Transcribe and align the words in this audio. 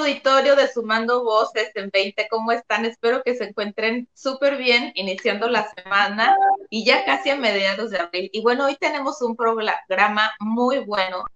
Auditorio 0.00 0.56
de 0.56 0.66
Sumando 0.66 1.22
Voces 1.24 1.70
en 1.74 1.90
20, 1.92 2.26
¿cómo 2.30 2.52
están? 2.52 2.86
Espero 2.86 3.22
que 3.22 3.34
se 3.34 3.44
encuentren 3.44 4.08
súper 4.14 4.56
bien 4.56 4.92
iniciando 4.94 5.46
la 5.46 5.70
semana 5.74 6.34
y 6.70 6.86
ya 6.86 7.04
casi 7.04 7.28
a 7.28 7.36
mediados 7.36 7.90
de 7.90 7.98
abril. 7.98 8.30
Y 8.32 8.40
bueno, 8.40 8.64
hoy 8.64 8.76
tenemos 8.76 9.20
un 9.20 9.36
programa 9.36 10.32
muy 10.40 10.78
bueno 10.78 11.26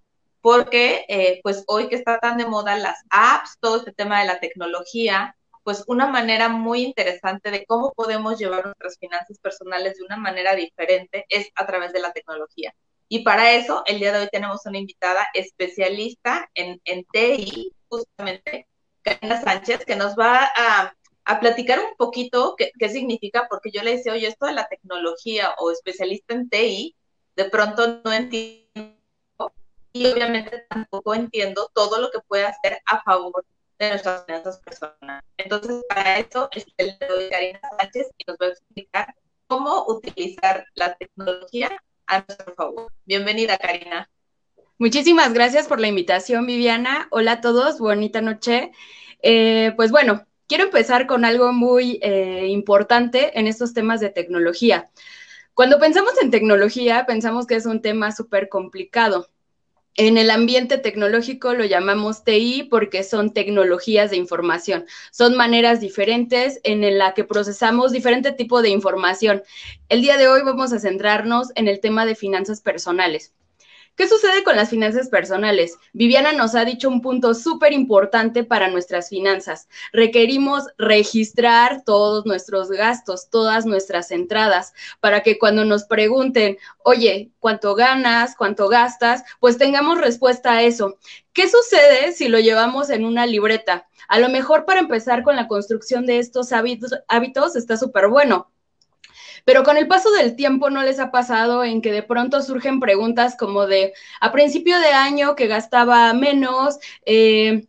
porque 0.41 1.05
eh, 1.09 1.41
pues 1.43 1.63
hoy 1.67 1.89
que 1.89 1.95
está 1.95 2.17
tan 2.17 2.37
de 2.37 2.47
moda 2.47 2.75
las 2.75 3.03
apps, 3.11 3.55
todo 3.59 3.77
este 3.77 3.93
tema 3.93 4.21
de 4.21 4.25
la 4.25 4.39
tecnología, 4.39 5.35
pues 5.63 5.83
una 5.85 6.07
manera 6.07 6.49
muy 6.49 6.81
interesante 6.81 7.51
de 7.51 7.67
cómo 7.67 7.93
podemos 7.93 8.39
llevar 8.39 8.65
nuestras 8.65 8.97
finanzas 8.97 9.37
personales 9.37 9.97
de 9.97 10.05
una 10.05 10.17
manera 10.17 10.55
diferente 10.55 11.25
es 11.29 11.49
a 11.53 11.67
través 11.67 11.93
de 11.93 11.99
la 11.99 12.13
tecnología. 12.13 12.73
Y 13.07 13.19
para 13.19 13.51
eso, 13.51 13.83
el 13.85 13.99
día 13.99 14.11
de 14.11 14.23
hoy 14.23 14.29
tenemos 14.31 14.65
una 14.65 14.79
invitada 14.79 15.27
especialista 15.35 16.49
en, 16.55 16.81
en 16.85 17.05
TI, 17.11 17.74
justamente, 17.89 18.67
Karina 19.01 19.41
Sánchez, 19.41 19.85
que 19.85 19.95
nos 19.95 20.15
va 20.15 20.49
a, 20.55 20.93
platicar 21.39 21.79
un 21.79 21.95
poquito 21.97 22.55
qué, 22.57 22.71
qué, 22.77 22.89
significa, 22.89 23.47
porque 23.49 23.71
yo 23.71 23.81
le 23.81 23.97
decía, 23.97 24.13
oye, 24.13 24.27
esto 24.27 24.45
de 24.45 24.53
la 24.53 24.67
tecnología 24.67 25.55
o 25.57 25.71
especialista 25.71 26.33
en 26.33 26.49
TI, 26.49 26.95
de 27.35 27.45
pronto 27.45 28.01
no 28.03 28.13
entiendo 28.13 28.95
y 29.95 30.07
obviamente 30.07 30.65
tampoco 30.69 31.15
entiendo 31.15 31.71
todo 31.73 32.01
lo 32.01 32.11
que 32.11 32.19
puede 32.27 32.45
hacer 32.45 32.81
a 32.85 33.01
favor 33.03 33.45
de 33.79 33.89
nuestras 33.91 34.25
finanzas. 34.25 34.59
Entonces, 35.37 35.85
para 35.87 36.19
eso, 36.19 36.49
le 36.77 36.97
doy 37.07 37.29
Karina 37.29 37.61
Sánchez 37.79 38.09
y 38.17 38.23
nos 38.27 38.37
va 38.37 38.47
a 38.47 38.49
explicar 38.49 39.15
cómo 39.47 39.85
utilizar 39.87 40.65
la 40.73 40.95
tecnología 40.95 41.81
a 42.07 42.25
nuestro 42.27 42.53
favor. 42.55 42.91
Bienvenida, 43.05 43.57
Karina. 43.57 44.09
Muchísimas 44.77 45.33
gracias 45.33 45.67
por 45.67 45.79
la 45.79 45.87
invitación, 45.87 46.45
Viviana. 46.45 47.07
Hola 47.11 47.33
a 47.33 47.41
todos, 47.41 47.79
bonita 47.79 48.19
noche. 48.19 48.71
Eh, 49.21 49.71
pues 49.77 49.89
bueno, 49.89 50.25
quiero 50.47 50.65
empezar 50.65 51.07
con 51.07 51.23
algo 51.23 51.53
muy 51.53 51.97
eh, 52.01 52.47
importante 52.49 53.39
en 53.39 53.47
estos 53.47 53.73
temas 53.73 54.01
de 54.01 54.09
tecnología. 54.09 54.89
Cuando 55.53 55.79
pensamos 55.79 56.13
en 56.21 56.29
tecnología, 56.29 57.05
pensamos 57.05 57.47
que 57.47 57.55
es 57.55 57.65
un 57.65 57.81
tema 57.81 58.11
súper 58.11 58.49
complicado. 58.49 59.29
En 59.95 60.17
el 60.17 60.29
ambiente 60.29 60.77
tecnológico 60.77 61.53
lo 61.53 61.63
llamamos 61.63 62.25
TI 62.25 62.63
porque 62.69 63.03
son 63.03 63.31
tecnologías 63.31 64.11
de 64.11 64.17
información. 64.17 64.85
Son 65.09 65.37
maneras 65.37 65.79
diferentes 65.79 66.59
en 66.63 66.97
la 66.97 67.13
que 67.13 67.23
procesamos 67.23 67.93
diferente 67.93 68.33
tipo 68.33 68.61
de 68.61 68.69
información. 68.71 69.41
El 69.87 70.01
día 70.01 70.17
de 70.17 70.27
hoy 70.27 70.41
vamos 70.43 70.73
a 70.73 70.79
centrarnos 70.79 71.53
en 71.55 71.69
el 71.69 71.79
tema 71.79 72.05
de 72.05 72.15
finanzas 72.15 72.59
personales. 72.59 73.34
¿Qué 73.95 74.09
sucede 74.09 74.43
con 74.43 74.57
las 74.57 74.69
finanzas 74.69 75.07
personales? 75.07 75.77
Viviana 75.93 76.33
nos 76.33 76.53
ha 76.55 76.65
dicho 76.65 76.89
un 76.89 77.01
punto 77.01 77.33
súper 77.33 77.71
importante 77.71 78.43
para 78.43 78.67
nuestras 78.67 79.07
finanzas. 79.07 79.69
Requerimos 79.93 80.65
registrar 80.77 81.83
todos 81.85 82.25
nuestros 82.25 82.69
gastos, 82.69 83.29
todas 83.29 83.65
nuestras 83.65 84.11
entradas, 84.11 84.73
para 84.99 85.23
que 85.23 85.39
cuando 85.39 85.63
nos 85.63 85.85
pregunten, 85.85 86.57
oye, 86.83 87.31
¿cuánto 87.39 87.73
ganas? 87.73 88.35
¿Cuánto 88.35 88.67
gastas? 88.67 89.23
Pues 89.39 89.57
tengamos 89.57 90.01
respuesta 90.01 90.51
a 90.51 90.63
eso. 90.63 90.97
¿Qué 91.31 91.47
sucede 91.47 92.11
si 92.11 92.27
lo 92.27 92.39
llevamos 92.39 92.89
en 92.89 93.05
una 93.05 93.25
libreta? 93.25 93.87
A 94.09 94.19
lo 94.19 94.27
mejor 94.27 94.65
para 94.65 94.81
empezar 94.81 95.23
con 95.23 95.37
la 95.37 95.47
construcción 95.47 96.05
de 96.05 96.19
estos 96.19 96.51
hábitos, 96.51 97.55
está 97.55 97.77
súper 97.77 98.09
bueno 98.09 98.51
pero 99.45 99.63
con 99.63 99.77
el 99.77 99.87
paso 99.87 100.11
del 100.11 100.35
tiempo 100.35 100.69
no 100.69 100.83
les 100.83 100.99
ha 100.99 101.11
pasado 101.11 101.63
en 101.63 101.81
que 101.81 101.91
de 101.91 102.03
pronto 102.03 102.41
surgen 102.41 102.79
preguntas 102.79 103.37
como 103.37 103.67
de, 103.67 103.93
a 104.19 104.31
principio 104.31 104.79
de 104.79 104.87
año 104.89 105.35
que 105.35 105.47
gastaba 105.47 106.13
menos, 106.13 106.79
eh, 107.05 107.67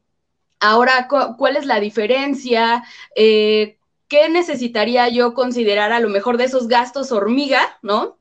ahora 0.61 1.09
cuál 1.09 1.57
es 1.57 1.67
la 1.67 1.81
diferencia, 1.81 2.83
eh, 3.15 3.79
qué 4.09 4.29
necesitaría 4.29 5.09
yo 5.09 5.35
considerar 5.35 5.93
a 5.93 6.01
lo 6.01 6.09
mejor 6.09 6.39
de 6.39 6.45
esos 6.45 6.69
gastos 6.69 7.13
hormiga, 7.13 7.79
¿no? 7.83 8.19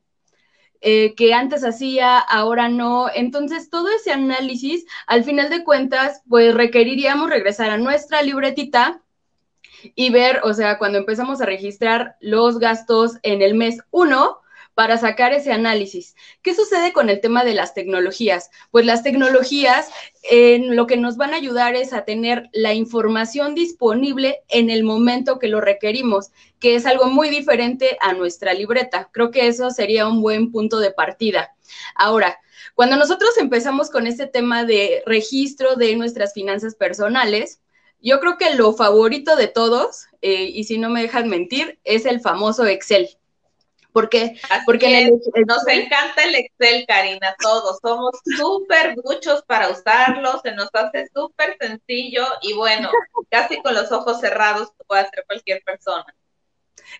Eh, 0.80 1.14
que 1.16 1.32
antes 1.34 1.64
hacía, 1.64 2.18
ahora 2.18 2.68
no. 2.68 3.08
Entonces, 3.14 3.70
todo 3.70 3.88
ese 3.90 4.12
análisis, 4.12 4.84
al 5.06 5.24
final 5.24 5.50
de 5.50 5.64
cuentas, 5.64 6.22
pues 6.28 6.54
requeriríamos 6.54 7.30
regresar 7.30 7.70
a 7.70 7.78
nuestra 7.78 8.22
libretita 8.22 9.02
y 9.94 10.10
ver, 10.10 10.40
o 10.44 10.54
sea, 10.54 10.78
cuando 10.78 10.98
empezamos 10.98 11.40
a 11.40 11.46
registrar 11.46 12.16
los 12.20 12.58
gastos 12.58 13.16
en 13.22 13.42
el 13.42 13.54
mes 13.54 13.78
1 13.90 14.40
para 14.76 14.98
sacar 14.98 15.32
ese 15.32 15.52
análisis. 15.52 16.14
¿Qué 16.42 16.54
sucede 16.54 16.92
con 16.92 17.08
el 17.08 17.22
tema 17.22 17.44
de 17.44 17.54
las 17.54 17.72
tecnologías? 17.72 18.50
Pues 18.70 18.84
las 18.84 19.02
tecnologías 19.02 19.88
en 20.30 20.76
lo 20.76 20.86
que 20.86 20.98
nos 20.98 21.16
van 21.16 21.32
a 21.32 21.38
ayudar 21.38 21.74
es 21.74 21.94
a 21.94 22.04
tener 22.04 22.50
la 22.52 22.74
información 22.74 23.54
disponible 23.54 24.42
en 24.48 24.68
el 24.68 24.84
momento 24.84 25.38
que 25.38 25.48
lo 25.48 25.62
requerimos, 25.62 26.30
que 26.60 26.74
es 26.74 26.84
algo 26.84 27.06
muy 27.06 27.30
diferente 27.30 27.96
a 28.02 28.12
nuestra 28.12 28.52
libreta. 28.52 29.08
Creo 29.12 29.30
que 29.30 29.46
eso 29.46 29.70
sería 29.70 30.06
un 30.06 30.20
buen 30.20 30.52
punto 30.52 30.78
de 30.78 30.90
partida. 30.90 31.54
Ahora, 31.94 32.38
cuando 32.74 32.96
nosotros 32.96 33.30
empezamos 33.38 33.88
con 33.88 34.06
este 34.06 34.26
tema 34.26 34.64
de 34.64 35.02
registro 35.06 35.76
de 35.76 35.96
nuestras 35.96 36.34
finanzas 36.34 36.74
personales, 36.74 37.62
yo 38.00 38.20
creo 38.20 38.38
que 38.38 38.54
lo 38.54 38.72
favorito 38.72 39.36
de 39.36 39.48
todos, 39.48 40.06
eh, 40.22 40.50
y 40.52 40.64
si 40.64 40.78
no 40.78 40.90
me 40.90 41.02
dejan 41.02 41.28
mentir, 41.28 41.78
es 41.84 42.06
el 42.06 42.20
famoso 42.20 42.66
Excel. 42.66 43.08
¿Por 43.92 44.10
qué? 44.10 44.38
Porque 44.66 45.10
nos 45.46 45.66
encanta 45.66 46.24
el 46.24 46.34
Excel, 46.34 46.84
Karina, 46.86 47.34
todos. 47.40 47.78
Somos 47.80 48.12
súper 48.36 48.94
muchos 49.02 49.42
para 49.44 49.70
usarlo, 49.70 50.38
se 50.42 50.52
nos 50.52 50.68
hace 50.74 51.08
súper 51.14 51.56
sencillo 51.58 52.26
y 52.42 52.52
bueno, 52.52 52.90
casi 53.30 53.62
con 53.62 53.74
los 53.74 53.90
ojos 53.92 54.20
cerrados 54.20 54.68
puede 54.86 55.00
hacer 55.00 55.24
cualquier 55.26 55.62
persona. 55.64 56.04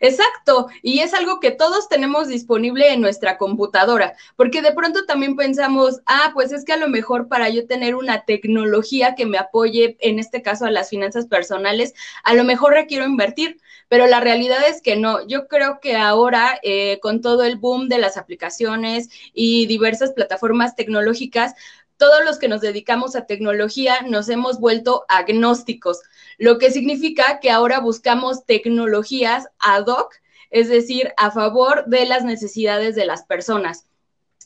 Exacto, 0.01 0.69
y 0.83 1.01
es 1.01 1.15
algo 1.15 1.41
que 1.41 1.51
todos 1.51 1.89
tenemos 1.89 2.29
disponible 2.29 2.93
en 2.93 3.01
nuestra 3.01 3.39
computadora, 3.39 4.15
porque 4.37 4.63
de 4.63 4.73
pronto 4.73 5.05
también 5.07 5.37
pensamos, 5.37 6.01
ah, 6.07 6.31
pues 6.35 6.53
es 6.53 6.65
que 6.65 6.73
a 6.73 6.77
lo 6.77 6.89
mejor 6.89 7.29
para 7.29 7.49
yo 7.51 7.67
tener 7.67 7.95
una 7.95 8.25
tecnología 8.25 9.15
que 9.15 9.27
me 9.27 9.39
apoye, 9.39 9.97
en 10.01 10.19
este 10.19 10.43
caso 10.43 10.67
a 10.67 10.71
las 10.71 10.91
finanzas 10.91 11.27
personales, 11.27 11.95
a 12.25 12.35
lo 12.35 12.45
mejor 12.45 12.73
requiero 12.73 13.05
invertir, 13.05 13.59
pero 13.89 14.07
la 14.07 14.21
realidad 14.21 14.59
es 14.69 14.83
que 14.83 14.97
no. 14.97 15.27
Yo 15.29 15.47
creo 15.49 15.79
que 15.81 15.97
ahora, 15.97 16.59
eh, 16.63 16.99
con 17.01 17.21
todo 17.21 17.45
el 17.45 17.57
boom 17.57 17.89
de 17.89 17.99
las 17.99 18.17
aplicaciones 18.17 19.09
y 19.33 19.67
diversas 19.67 20.13
plataformas 20.13 20.75
tecnológicas, 20.75 21.55
todos 21.97 22.25
los 22.25 22.39
que 22.39 22.49
nos 22.49 22.61
dedicamos 22.61 23.17
a 23.17 23.27
tecnología 23.27 24.03
nos 24.03 24.29
hemos 24.29 24.61
vuelto 24.61 25.05
agnósticos, 25.09 26.03
lo 26.39 26.59
que 26.59 26.71
significa 26.71 27.41
que 27.41 27.51
ahora 27.51 27.81
buscamos 27.81 28.45
tecnologías 28.45 29.49
ad 29.59 29.87
hoc, 29.87 30.15
es 30.51 30.69
decir, 30.69 31.13
a 31.17 31.31
favor 31.31 31.87
de 31.87 32.07
las 32.07 32.25
necesidades 32.25 32.95
de 32.95 33.07
las 33.07 33.25
personas. 33.25 33.87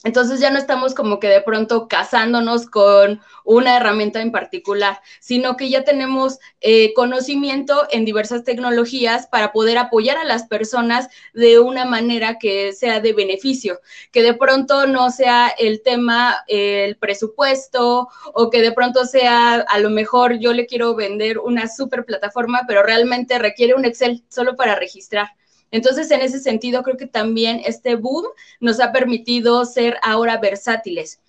Entonces 0.03 0.41
ya 0.41 0.50
no 0.50 0.59
estamos 0.59 0.94
como 0.94 1.21
que 1.21 1.28
de 1.28 1.43
pronto 1.43 1.87
casándonos 1.87 2.65
con 2.65 3.21
una 3.44 3.77
herramienta 3.77 4.22
en 4.22 4.33
particular, 4.33 5.00
sino 5.21 5.59
que 5.59 5.69
ya 5.69 5.85
tenemos 5.85 6.38
eh, 6.62 6.94
conocimiento 6.94 7.87
en 7.91 8.06
diversas 8.06 8.43
tecnologías 8.43 9.26
para 9.26 9.52
poder 9.52 9.76
apoyar 9.76 10.17
a 10.17 10.25
las 10.25 10.44
personas 10.47 11.08
de 11.35 11.58
una 11.58 11.85
manera 11.85 12.38
que 12.38 12.73
sea 12.73 13.00
de 13.00 13.12
beneficio, 13.12 13.81
que 14.11 14.23
de 14.23 14.32
pronto 14.32 14.87
no 14.87 15.11
sea 15.11 15.49
el 15.49 15.82
tema, 15.82 16.44
el 16.46 16.96
presupuesto 16.96 18.08
o 18.32 18.49
que 18.49 18.62
de 18.62 18.73
pronto 18.73 19.05
sea, 19.05 19.56
a 19.56 19.79
lo 19.81 19.91
mejor 19.91 20.38
yo 20.38 20.55
le 20.55 20.64
quiero 20.67 20.94
vender 20.94 21.38
una 21.38 21.69
super 21.69 22.06
plataforma, 22.06 22.62
pero 22.67 22.82
realmente 22.82 23.38
requiere 23.38 23.75
un 23.75 23.85
Excel 23.85 24.25
solo 24.31 24.56
para 24.56 24.76
registrar. 24.76 25.29
Entonces, 25.70 26.11
en 26.11 26.20
ese 26.20 26.40
sentido, 26.40 26.82
creo 26.82 26.96
que 26.96 27.06
también 27.06 27.62
este 27.64 27.94
boom 27.94 28.26
nos 28.58 28.81
ha 28.81 28.93
permitido 28.93 29.64
ser 29.64 29.99
ahora 30.02 30.38
versátiles. 30.38 31.20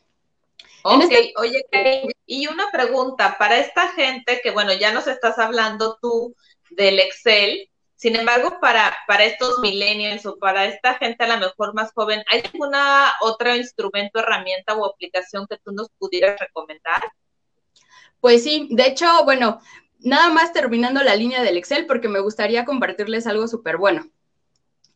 Ok, 0.84 1.04
este 1.12 1.34
oye, 1.36 1.64
y 2.26 2.48
una 2.48 2.72
pregunta 2.72 3.36
para 3.38 3.60
esta 3.60 3.90
gente 3.90 4.42
que, 4.44 4.52
bueno, 4.52 4.74
ya 4.74 4.92
nos 4.92 5.08
estás 5.08 5.38
hablando 5.38 6.00
tú 6.02 6.36
del 6.72 7.00
Excel, 7.00 7.70
sin 7.96 8.16
embargo, 8.16 8.58
para, 8.60 8.98
para 9.06 9.26
estos 9.26 9.60
millennials 9.60 10.26
o 10.26 10.40
para 10.40 10.66
esta 10.66 10.96
gente 10.96 11.24
a 11.24 11.28
lo 11.28 11.38
mejor 11.38 11.76
más 11.76 11.94
joven, 11.94 12.24
¿hay 12.32 12.42
alguna 12.52 13.14
otro 13.22 13.56
instrumento, 13.56 14.20
herramienta 14.20 14.74
o 14.74 14.88
aplicación 14.88 15.46
que 15.48 15.58
tú 15.64 15.72
nos 15.72 15.90
pudieras 16.00 16.40
recomendar? 16.40 17.12
Pues 18.20 18.44
sí, 18.44 18.70
de 18.72 18.88
hecho, 18.88 19.24
bueno, 19.24 19.62
nada 20.00 20.30
más 20.30 20.52
terminando 20.52 21.04
la 21.04 21.16
línea 21.16 21.44
del 21.44 21.58
Excel 21.58 21.86
porque 21.86 22.08
me 22.08 22.22
gustaría 22.22 22.66
compartirles 22.66 23.28
algo 23.28 23.48
súper 23.48 23.78
bueno. 23.78 24.10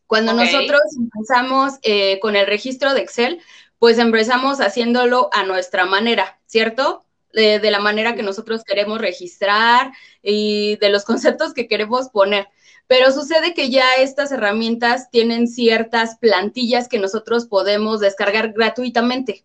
Cuando 0.07 0.33
nosotros 0.33 0.81
empezamos 0.97 1.73
eh, 1.81 2.19
con 2.19 2.35
el 2.35 2.45
registro 2.45 2.93
de 2.93 3.01
Excel, 3.01 3.41
pues 3.79 3.97
empezamos 3.97 4.59
haciéndolo 4.59 5.29
a 5.33 5.43
nuestra 5.43 5.85
manera, 5.85 6.39
¿cierto? 6.45 7.05
De, 7.33 7.59
de, 7.59 7.71
la 7.71 7.79
manera 7.79 8.15
que 8.15 8.23
nosotros 8.23 8.63
queremos 8.63 9.01
registrar 9.01 9.91
y 10.21 10.77
de 10.77 10.89
los 10.89 11.03
conceptos 11.05 11.53
que 11.53 11.67
queremos 11.67 12.09
poner. 12.09 12.47
Pero 12.87 13.11
sucede 13.11 13.53
que 13.53 13.69
ya 13.69 13.95
estas 13.95 14.31
herramientas 14.31 15.09
tienen 15.09 15.47
ciertas 15.47 16.17
plantillas 16.17 16.87
que 16.87 16.99
nosotros 16.99 17.47
podemos 17.47 17.99
descargar 17.99 18.53
gratuitamente. 18.53 19.43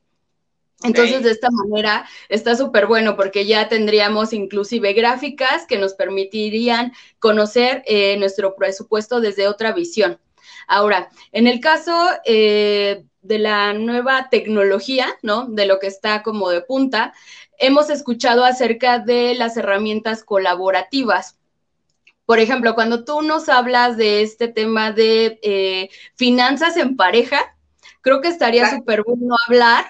Entonces, 0.83 1.23
de 1.23 1.31
esta 1.31 1.49
manera 1.51 2.07
está 2.29 2.57
súper 2.57 2.87
bueno 2.87 3.17
porque 3.17 3.45
ya 3.45 3.69
tendríamos 3.69 4.33
inclusive 4.33 4.95
gráficas 4.95 5.67
que 5.67 5.77
nos 5.77 5.95
permitirían 5.95 6.93
conocer 7.19 7.83
eh, 7.87 8.17
nuestro 8.17 8.57
presupuesto 8.57 9.21
desde 9.21 9.47
otra 9.47 9.73
visión. 9.73 10.19
Ahora, 10.71 11.11
en 11.33 11.49
el 11.49 11.59
caso 11.59 11.93
eh, 12.25 13.03
de 13.23 13.39
la 13.41 13.73
nueva 13.73 14.29
tecnología, 14.31 15.09
¿no? 15.21 15.47
De 15.47 15.67
lo 15.67 15.81
que 15.81 15.89
está 15.89 16.23
como 16.23 16.49
de 16.49 16.61
punta, 16.61 17.13
hemos 17.59 17.91
escuchado 17.91 18.45
acerca 18.45 19.01
de 19.01 19.35
las 19.35 19.57
herramientas 19.57 20.23
colaborativas. 20.23 21.37
Por 22.25 22.39
ejemplo, 22.39 22.77
cuando 22.77 23.05
tú 23.05 23.21
nos 23.21 23.49
hablas 23.49 23.97
de 23.97 24.23
este 24.23 24.47
tema 24.47 24.93
de 24.93 25.41
eh, 25.43 25.91
finanzas 26.15 26.77
en 26.77 26.97
pareja, 26.97 27.57
creo 28.01 28.21
que 28.21 28.29
estaría 28.29 28.71
súper 28.71 29.03
bueno 29.03 29.35
hablar 29.49 29.87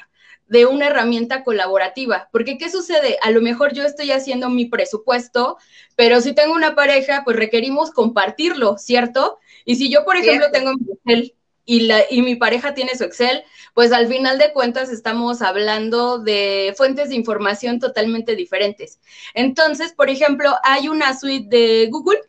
de 0.47 0.65
una 0.65 0.87
herramienta 0.87 1.44
colaborativa, 1.44 2.31
porque 2.33 2.56
¿qué 2.56 2.71
sucede? 2.71 3.19
A 3.23 3.31
lo 3.31 3.43
mejor 3.43 3.75
yo 3.75 3.85
estoy 3.85 4.12
haciendo 4.12 4.49
mi 4.49 4.65
presupuesto, 4.65 5.59
pero 5.94 6.23
si 6.23 6.35
tengo 6.35 6.55
una 6.55 6.75
pareja, 6.75 7.21
pues 7.23 7.37
requerimos 7.37 7.91
compartirlo, 7.91 8.79
¿cierto? 8.79 9.38
Y 9.65 9.77
si 9.77 9.91
yo, 9.91 10.05
por 10.05 10.17
ejemplo, 10.17 10.51
tengo 10.51 10.73
mi 10.75 10.93
Excel 10.93 11.35
y, 11.65 11.81
la, 11.81 12.03
y 12.11 12.23
mi 12.23 12.37
pareja 12.37 12.75
tiene 12.75 12.97
su 12.97 13.05
Excel, 13.05 13.43
pues 13.75 13.93
al 13.93 14.09
final 14.09 14.39
de 14.39 14.53
cuentas 14.53 14.91
estamos 14.91 15.43
hablando 15.43 16.19
de 16.19 16.75
fuentes 16.77 17.11
de 17.11 17.17
información 17.17 17.79
totalmente 17.79 18.35
diferentes. 18.37 18.99
Entonces, 19.35 19.93
por 19.93 20.11
ejemplo, 20.11 20.55
hay 20.65 20.89
una 20.89 21.19
suite 21.19 21.49
de 21.49 21.89
Google, 21.91 22.21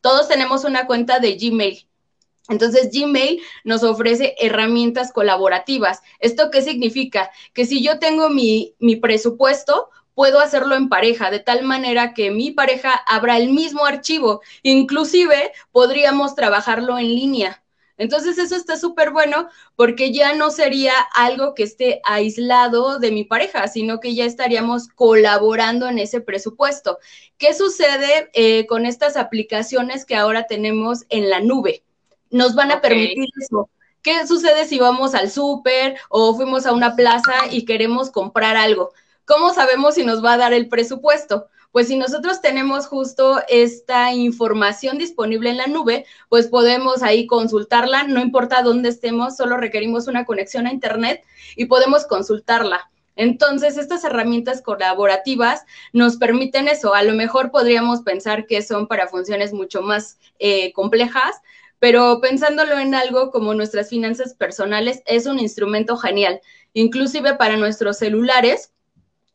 todos 0.00 0.28
tenemos 0.28 0.64
una 0.64 0.86
cuenta 0.86 1.18
de 1.18 1.36
Gmail 1.36 1.86
entonces, 2.50 2.90
Gmail 2.92 3.40
nos 3.62 3.84
ofrece 3.84 4.34
herramientas 4.38 5.12
colaborativas. 5.12 6.02
¿Esto 6.18 6.50
qué 6.50 6.62
significa? 6.62 7.30
Que 7.54 7.64
si 7.64 7.82
yo 7.82 8.00
tengo 8.00 8.28
mi, 8.28 8.74
presupuesto, 9.00 9.88
puedo 10.20 10.38
hacerlo 10.38 10.74
en 10.74 10.90
pareja, 10.90 11.30
de 11.30 11.38
tal 11.38 11.62
manera 11.62 12.12
que 12.12 12.30
mi 12.30 12.50
pareja 12.50 12.92
abra 13.06 13.38
el 13.38 13.48
mismo 13.48 13.86
archivo. 13.86 14.42
Inclusive, 14.62 15.50
podríamos 15.72 16.34
trabajarlo 16.34 16.98
en 16.98 17.06
línea. 17.06 17.64
Entonces, 17.96 18.36
eso 18.36 18.54
está 18.54 18.76
súper 18.76 19.12
bueno 19.12 19.48
porque 19.76 20.12
ya 20.12 20.34
no 20.34 20.50
sería 20.50 20.92
algo 21.14 21.54
que 21.54 21.62
esté 21.62 22.02
aislado 22.04 22.98
de 22.98 23.12
mi 23.12 23.24
pareja, 23.24 23.66
sino 23.66 23.98
que 23.98 24.14
ya 24.14 24.26
estaríamos 24.26 24.88
colaborando 24.88 25.88
en 25.88 25.98
ese 25.98 26.20
presupuesto. 26.20 26.98
¿Qué 27.38 27.54
sucede 27.54 28.28
eh, 28.34 28.66
con 28.66 28.84
estas 28.84 29.16
aplicaciones 29.16 30.04
que 30.04 30.16
ahora 30.16 30.46
tenemos 30.46 31.06
en 31.08 31.30
la 31.30 31.40
nube? 31.40 31.82
nos 32.30 32.54
van 32.54 32.70
a 32.70 32.80
permitir 32.80 33.28
eso. 33.40 33.68
¿Qué 34.02 34.26
sucede 34.26 34.66
si 34.66 34.78
vamos 34.78 35.14
al 35.14 35.30
súper 35.30 35.96
o 36.08 36.34
fuimos 36.34 36.64
a 36.66 36.72
una 36.72 36.94
plaza 36.94 37.32
y 37.50 37.64
queremos 37.64 38.10
comprar 38.10 38.56
algo? 38.56 38.92
¿Cómo 39.30 39.54
sabemos 39.54 39.94
si 39.94 40.04
nos 40.04 40.24
va 40.24 40.32
a 40.32 40.38
dar 40.38 40.52
el 40.52 40.66
presupuesto? 40.66 41.46
Pues 41.70 41.86
si 41.86 41.96
nosotros 41.96 42.40
tenemos 42.40 42.88
justo 42.88 43.40
esta 43.48 44.12
información 44.12 44.98
disponible 44.98 45.50
en 45.50 45.58
la 45.58 45.68
nube, 45.68 46.04
pues 46.28 46.48
podemos 46.48 47.04
ahí 47.04 47.28
consultarla, 47.28 48.08
no 48.08 48.20
importa 48.20 48.62
dónde 48.62 48.88
estemos, 48.88 49.36
solo 49.36 49.56
requerimos 49.56 50.08
una 50.08 50.24
conexión 50.24 50.66
a 50.66 50.72
Internet 50.72 51.22
y 51.54 51.66
podemos 51.66 52.06
consultarla. 52.06 52.90
Entonces, 53.14 53.76
estas 53.76 54.02
herramientas 54.02 54.62
colaborativas 54.62 55.64
nos 55.92 56.16
permiten 56.16 56.66
eso. 56.66 56.92
A 56.92 57.04
lo 57.04 57.14
mejor 57.14 57.52
podríamos 57.52 58.00
pensar 58.00 58.48
que 58.48 58.62
son 58.62 58.88
para 58.88 59.06
funciones 59.06 59.52
mucho 59.52 59.80
más 59.80 60.18
eh, 60.40 60.72
complejas, 60.72 61.36
pero 61.78 62.20
pensándolo 62.20 62.80
en 62.80 62.96
algo 62.96 63.30
como 63.30 63.54
nuestras 63.54 63.90
finanzas 63.90 64.34
personales, 64.34 65.04
es 65.06 65.26
un 65.26 65.38
instrumento 65.38 65.96
genial, 65.96 66.40
inclusive 66.74 67.36
para 67.36 67.56
nuestros 67.56 67.98
celulares, 67.98 68.72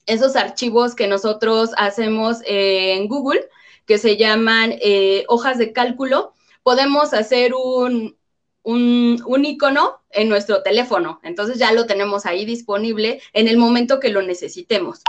esos 0.06 0.36
archivos 0.36 0.96
que 0.96 1.07
nosotros 1.07 1.72
hacemos 1.78 2.38
en 2.46 3.07
Google, 3.07 3.48
que 3.86 3.98
se 3.98 4.18
llaman 4.18 4.75
eh, 4.81 5.25
hojas 5.28 5.57
de 5.57 5.74
cálculo, 5.74 6.34
podemos 6.63 7.13
hacer 7.13 7.54
un, 7.54 8.18
un, 8.66 9.46
icono 9.46 10.02
en 10.10 10.28
nuestro 10.28 10.64
teléfono. 10.64 11.20
Entonces 11.24 11.58
ya 11.58 11.72
lo 11.72 11.86
tenemos 11.86 12.26
ahí 12.26 12.46
disponible 12.46 13.22
en 13.34 13.48
el 13.48 13.58
momento 13.58 14.00
que 14.00 14.10
lo 14.10 14.22
necesitemos. 14.22 15.02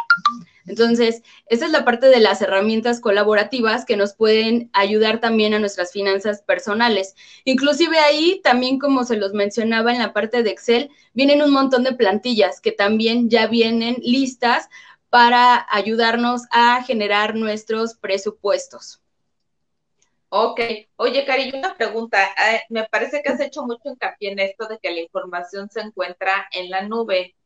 Entonces, 0.67 1.23
esa 1.47 1.67
es 1.67 1.71
la 1.71 1.85
parte 1.85 2.09
de 2.09 2.21
las 2.21 2.43
herramientas 2.43 3.01
colaborativas 3.01 3.85
que 3.85 3.97
nos 3.97 4.15
pueden 4.15 4.69
ayudar 4.73 5.21
también 5.21 5.55
a 5.55 5.59
nuestras 5.59 5.93
finanzas 5.93 6.43
personales. 6.43 7.15
Inclusive 7.45 7.99
ahí, 7.99 8.41
también 8.43 8.79
como 8.79 9.05
se 9.05 9.17
los 9.17 9.33
mencionaba 9.33 9.93
en 9.93 10.01
la 10.01 10.13
parte 10.13 10.43
de 10.43 10.51
Excel, 10.51 10.91
vienen 11.15 11.41
un 11.41 11.53
montón 11.53 11.85
de 11.85 11.93
plantillas 11.93 12.61
que 12.61 12.73
también 12.73 13.31
ya 13.31 13.47
vienen 13.47 13.97
listas 14.01 14.69
para 15.09 15.67
ayudarnos 15.71 16.43
a 16.51 16.83
generar 16.83 17.37
nuestros 17.37 17.95
presupuestos. 17.95 19.01
Ok. 20.29 20.61
Oye, 20.97 21.25
Cari, 21.25 21.53
una 21.57 21.77
pregunta. 21.77 22.25
Eh, 22.25 22.63
me 22.71 22.85
parece 22.85 23.23
que 23.23 23.31
has 23.31 23.41
hecho 23.41 23.63
mucho 23.65 23.89
hincapié 23.89 24.33
en 24.33 24.41
esto 24.41 24.67
de 24.67 24.79
que 24.79 24.91
la 24.91 25.01
información 25.01 25.71
se 25.71 25.81
encuentra 25.81 26.49
en 26.53 26.71
la 26.71 26.83
nube 26.83 27.37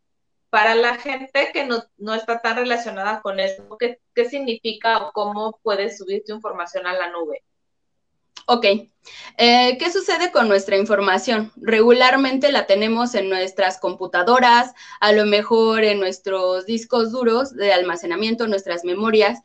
para 0.50 0.75
la 0.75 0.97
gente 0.97 1.50
que 1.53 1.65
no, 1.65 2.15
está 2.15 2.41
tan 2.41 2.56
relacionada 2.56 3.23
con 3.23 3.41
esto, 3.41 3.79
¿qué, 3.79 3.99
significa 4.29 4.99
o 4.99 5.12
cómo 5.12 5.59
puedes 5.62 5.97
subir 5.97 6.25
tu 6.27 6.35
información 6.35 6.87
a 6.87 6.93
la 6.93 7.09
nube? 7.09 7.44
Ok, 8.47 8.65
eh, 9.38 9.79
¿qué 9.79 9.93
sucede 9.93 10.33
con 10.33 10.49
nuestra 10.49 10.76
información? 10.76 11.53
Regularmente 11.56 12.50
la 12.50 12.67
tenemos 12.67 13.15
en 13.15 13.29
nuestras 13.29 13.79
computadoras, 13.79 14.75
a 14.99 15.12
lo 15.12 15.25
mejor 15.25 15.85
en 15.85 16.00
nuestros 16.00 16.67
discos 16.67 17.12
duros 17.12 17.55
de 17.55 17.73
almacenamiento, 17.73 18.49
nuestras 18.49 18.85
memorias, 18.85 19.38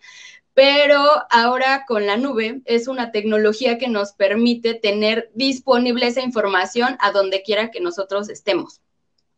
pero 0.55 1.03
ahora 1.29 1.83
con 1.85 2.07
la 2.07 2.15
nube 2.17 2.61
es 2.65 2.87
una 2.87 3.11
tecnología 3.11 3.77
que 3.77 3.89
nos 3.89 4.13
permite 4.13 4.73
tener 4.73 5.29
disponible 5.35 6.07
esa 6.07 6.21
información 6.21 6.97
a 7.01 7.11
donde 7.11 7.43
quiera 7.43 7.69
que 7.71 7.81
nosotros 7.81 8.29
estemos. 8.29 8.81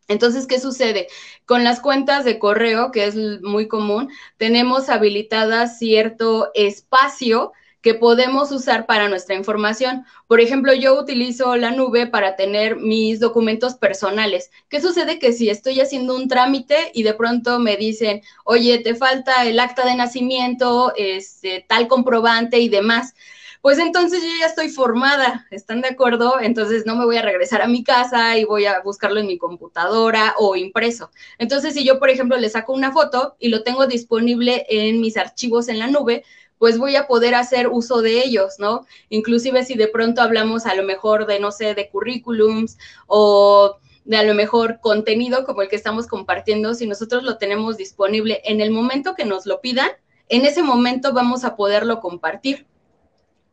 Entonces, 0.08 0.46
¿qué 0.48 0.60
sucede? 0.60 1.08
Con 1.46 1.64
las 1.64 1.82
cuentas 1.82 2.24
de 2.24 2.40
correo, 2.40 2.92
que 2.92 3.06
es 3.06 3.16
muy 3.42 3.68
común, 3.68 4.10
tenemos 4.38 4.90
habilitadas 4.90 5.80
cierto 5.80 6.52
espacio 6.54 7.52
que 7.82 7.94
podemos 7.94 8.52
usar 8.52 8.86
para 8.86 9.10
nuestra 9.10 9.36
información. 9.36 10.06
Por 10.28 10.42
ejemplo, 10.42 10.74
yo 10.74 11.00
utilizo 11.00 11.56
la 11.56 11.72
nube 11.72 12.08
para 12.08 12.36
tener 12.36 12.78
mis 12.78 13.20
documentos 13.20 13.76
personales. 13.76 14.52
¿Qué 14.70 14.82
sucede? 14.82 15.20
Que 15.20 15.32
si 15.32 15.50
estoy 15.50 15.80
haciendo 15.80 16.16
un 16.16 16.28
trámite 16.28 16.92
y 16.94 17.04
de 17.04 17.14
pronto 17.14 17.60
me 17.60 17.78
dicen, 17.78 18.22
oye, 18.44 18.80
te 18.80 18.96
falta 18.96 19.46
el 19.46 19.60
acta 19.60 19.86
de 19.86 19.96
nacimiento, 19.96 20.94
este, 20.96 21.66
tal 21.68 21.88
comprobante 21.88 22.60
y 22.60 22.70
demás, 22.70 23.14
pues 23.62 23.80
entonces 23.80 24.22
yo 24.22 24.30
ya 24.40 24.46
estoy 24.46 24.70
formada, 24.70 25.46
¿están 25.52 25.82
de 25.82 25.90
acuerdo? 25.90 26.40
Entonces 26.40 26.86
no 26.86 26.96
me 26.96 27.06
voy 27.06 27.18
a 27.18 27.22
regresar 27.22 27.62
a 27.62 27.68
mi 27.68 27.84
casa 27.84 28.38
y 28.38 28.46
voy 28.46 28.66
a 28.66 28.82
buscarlo 28.82 29.20
en 29.20 29.28
mi 29.28 29.38
computadora 29.38 30.36
o 30.40 30.56
impreso. 30.56 31.12
Entonces 31.38 31.74
si 31.74 31.84
yo, 31.84 32.00
por 32.00 32.10
ejemplo, 32.10 32.38
le 32.38 32.50
saco 32.50 32.74
una 32.74 32.92
foto 32.92 33.36
y 33.40 33.50
lo 33.50 33.64
tengo 33.64 33.88
disponible 33.88 34.66
en 34.70 35.02
mis 35.02 35.18
archivos 35.18 35.68
en 35.68 35.80
la 35.80 35.88
nube, 35.88 36.24
pues 36.58 36.78
voy 36.78 36.96
a 36.96 37.08
poder 37.08 37.36
hacer 37.36 37.68
uso 37.68 38.02
de 38.02 38.24
ellos, 38.24 38.56
¿no? 38.60 38.86
Inclusive 39.10 39.64
si 39.64 39.76
de 39.76 39.88
pronto 39.88 40.22
hablamos 40.22 40.66
a 40.66 40.76
lo 40.76 40.84
mejor 40.84 41.26
de, 41.28 41.40
no 41.40 41.52
sé, 41.52 41.76
de 41.76 41.90
currículums 41.90 42.78
o 43.08 43.78
de 44.06 44.18
a 44.18 44.24
lo 44.24 44.34
mejor 44.34 44.80
contenido 44.82 45.46
como 45.46 45.62
el 45.62 45.70
que 45.70 45.76
estamos 45.76 46.08
compartiendo, 46.08 46.74
si 46.74 46.88
nosotros 46.88 47.24
lo 47.24 47.38
tenemos 47.38 47.78
disponible 47.78 48.42
en 48.46 48.62
el 48.62 48.72
momento 48.72 49.16
que 49.16 49.26
nos 49.26 49.46
lo 49.46 49.60
pidan, 49.60 49.90
en 50.30 50.46
ese 50.46 50.64
momento 50.64 51.14
vamos 51.14 51.44
a 51.44 51.56
poderlo 51.56 52.00
compartir. 52.00 52.66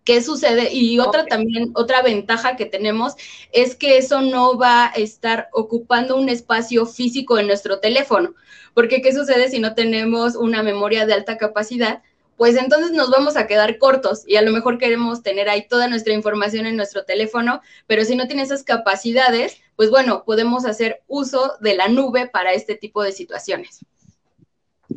¿Qué 0.04 0.23
sucede? 0.23 0.73
Y 0.73 1.00
otra 1.00 1.25
también, 1.25 1.73
otra 1.75 2.02
ventaja 2.02 2.56
que 2.56 2.66
tenemos 2.66 3.14
es 3.52 3.75
que 3.75 3.96
eso 3.96 4.20
no 4.20 4.58
va 4.58 4.87
a 4.87 4.90
estar 4.90 5.49
ocupando 5.52 6.16
un 6.16 6.28
espacio 6.28 6.84
físico 6.84 7.38
en 7.38 7.46
nuestro 7.46 7.80
teléfono, 7.80 8.34
porque 8.75 9.00
¿qué 9.00 9.14
sucede 9.14 9.49
si 9.49 9.61
no 9.61 9.75
tenemos 9.75 10.37
una 10.37 10.62
memoria 10.62 11.06
de 11.06 11.14
alta 11.14 11.38
capacidad? 11.38 12.02
Pues 12.37 12.57
entonces 12.57 12.93
nos 12.93 13.11
vamos 13.11 13.37
a 13.37 13.47
quedar 13.47 13.79
cortos 13.79 14.25
y 14.26 14.37
a 14.37 14.43
lo 14.43 14.50
mejor 14.50 14.79
queremos 14.79 15.23
tener 15.23 15.49
ahí 15.49 15.69
toda 15.69 15.88
nuestra 15.88 16.12
información 16.12 16.67
en 16.67 16.76
nuestro 16.76 17.05
teléfono, 17.05 17.61
pero 17.87 18.05
si 18.05 18.17
no 18.17 18.26
tiene 18.26 18.43
esas 18.43 18.64
capacidades, 18.64 19.61
pues 19.76 19.91
bueno, 19.91 20.25
podemos 20.25 20.64
hacer 20.64 21.03
uso 21.07 21.57
de 21.61 21.76
la 21.76 21.88
nube 21.88 22.26
para 22.26 22.53
este 22.53 22.75
tipo 22.75 23.03
de 23.03 23.12
situaciones. 23.12 23.85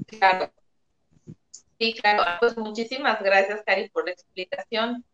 Claro, 0.07 0.51
Sí, 1.79 1.93
claro. 1.93 2.23
Pues 2.39 2.57
muchísimas 2.57 3.21
gracias, 3.21 3.61
Cari, 3.63 3.89
por 3.89 4.05
la 4.05 4.11
explicación. 4.11 5.05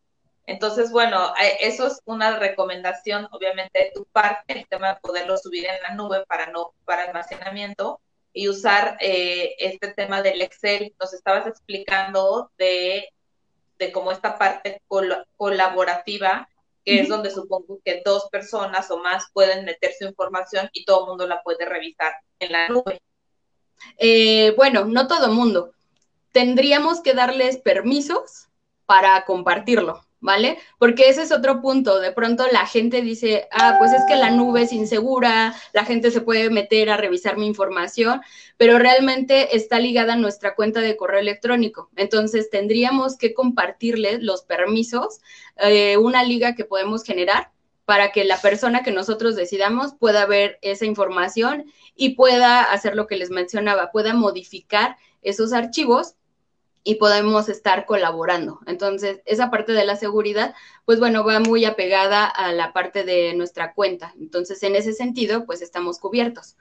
Entonces, 0.46 0.92
bueno, 0.92 1.34
eh, 1.42 1.58
eso 1.62 1.88
es 1.88 2.02
una 2.06 2.38
recomendación, 2.40 3.28
obviamente, 3.32 3.80
de 3.80 3.92
tu 3.94 4.06
parte, 4.06 4.60
el 4.60 4.68
tema 4.68 4.94
de 4.94 5.00
poderlo 5.02 5.38
subir 5.38 5.66
en 5.66 5.82
la 5.82 5.94
nube 5.96 6.26
para 6.26 6.48
no 6.48 6.74
para 6.86 7.04
almacenamiento 7.04 8.00
y 8.34 8.50
usar 8.50 8.98
eh, 9.00 9.56
este 9.60 9.94
tema 9.94 10.22
del 10.22 10.42
Excel. 10.42 10.94
Nos 11.00 11.14
estabas 11.14 11.48
explicando 11.48 12.52
de, 12.58 13.10
de 13.78 13.92
cómo 13.92 14.12
esta 14.12 14.38
parte 14.38 14.82
colaborativa, 15.38 16.50
que 16.84 17.00
es 17.00 17.08
donde 17.08 17.32
supongo 17.32 17.80
que 17.86 18.02
dos 18.04 18.28
personas 18.30 18.92
o 18.92 18.98
más 18.98 19.28
pueden 19.32 19.64
meter 19.64 19.94
su 19.98 20.06
información 20.06 20.70
y 20.74 20.84
todo 20.84 21.04
el 21.04 21.10
mundo 21.10 21.28
la 21.28 21.42
puede 21.44 21.66
revisar 21.66 22.14
en 22.40 22.52
la 22.52 22.68
nube. 22.68 23.02
Eh, 23.98 24.54
bueno, 24.58 24.86
no 24.86 25.08
todo 25.08 25.30
mundo. 25.30 25.74
Tendríamos 26.32 27.02
que 27.02 27.14
darles 27.14 27.58
permisos 27.58 28.48
para 28.86 29.24
compartirlo, 29.26 30.04
¿vale? 30.24 30.58
Porque 30.80 31.10
ese 31.10 31.22
es 31.22 31.32
otro 31.34 31.62
punto. 31.62 32.00
De 32.00 32.14
pronto 32.14 32.46
la 32.52 32.66
gente 32.66 33.02
dice, 33.02 33.48
ah, 33.52 33.76
pues 33.78 33.92
es 33.92 34.02
que 34.08 34.16
la 34.16 34.32
nube 34.32 34.64
es 34.64 34.72
insegura, 34.72 35.54
la 35.74 35.84
gente 35.84 36.12
se 36.12 36.22
puede 36.22 36.50
meter 36.50 36.90
a 36.90 36.98
revisar 36.98 37.38
mi 37.38 37.46
información, 37.46 38.22
pero 38.58 38.80
realmente 38.80 39.56
está 39.56 39.80
ligada 39.80 40.14
a 40.14 40.18
nuestra 40.18 40.56
cuenta 40.56 40.80
de 40.80 40.96
correo 40.96 41.20
electrónico. 41.20 41.90
Entonces 41.98 42.50
tendríamos 42.50 43.18
que 43.18 43.34
compartirles 43.34 44.24
los 44.24 44.44
permisos, 44.44 45.20
eh, 45.58 45.98
una 45.98 46.24
liga 46.24 46.56
que 46.56 46.64
podemos 46.64 47.04
generar 47.04 47.52
para 47.84 48.14
que 48.14 48.24
la 48.24 48.38
persona 48.38 48.82
que 48.82 48.92
nosotros 48.92 49.36
decidamos 49.36 49.94
pueda 49.94 50.26
ver 50.26 50.58
esa 50.62 50.86
información 50.86 51.66
y 51.98 52.12
pueda 52.12 52.64
hacer 52.64 52.96
lo 52.96 53.08
que 53.08 53.18
les 53.18 53.30
mencionaba, 53.30 53.92
pueda 53.92 54.14
modificar 54.14 54.96
esos 55.22 55.52
archivos 55.52 56.16
y 56.84 56.96
podemos 56.96 57.50
estar 57.50 57.86
colaborando. 57.86 58.60
Entonces, 58.68 59.22
esa 59.26 59.50
parte 59.50 59.72
de 59.72 59.86
la 59.86 59.96
seguridad, 59.96 60.54
pues 60.86 61.00
bueno, 61.00 61.24
va 61.24 61.40
muy 61.40 61.66
apegada 61.66 62.26
a 62.26 62.52
la 62.52 62.74
parte 62.74 63.04
de 63.04 63.34
nuestra 63.34 63.74
cuenta. 63.74 64.14
Entonces, 64.20 64.62
en 64.64 64.76
ese 64.76 64.94
sentido, 64.94 65.46
pues 65.46 65.62
estamos 65.62 66.00
cubiertos. 66.00 66.58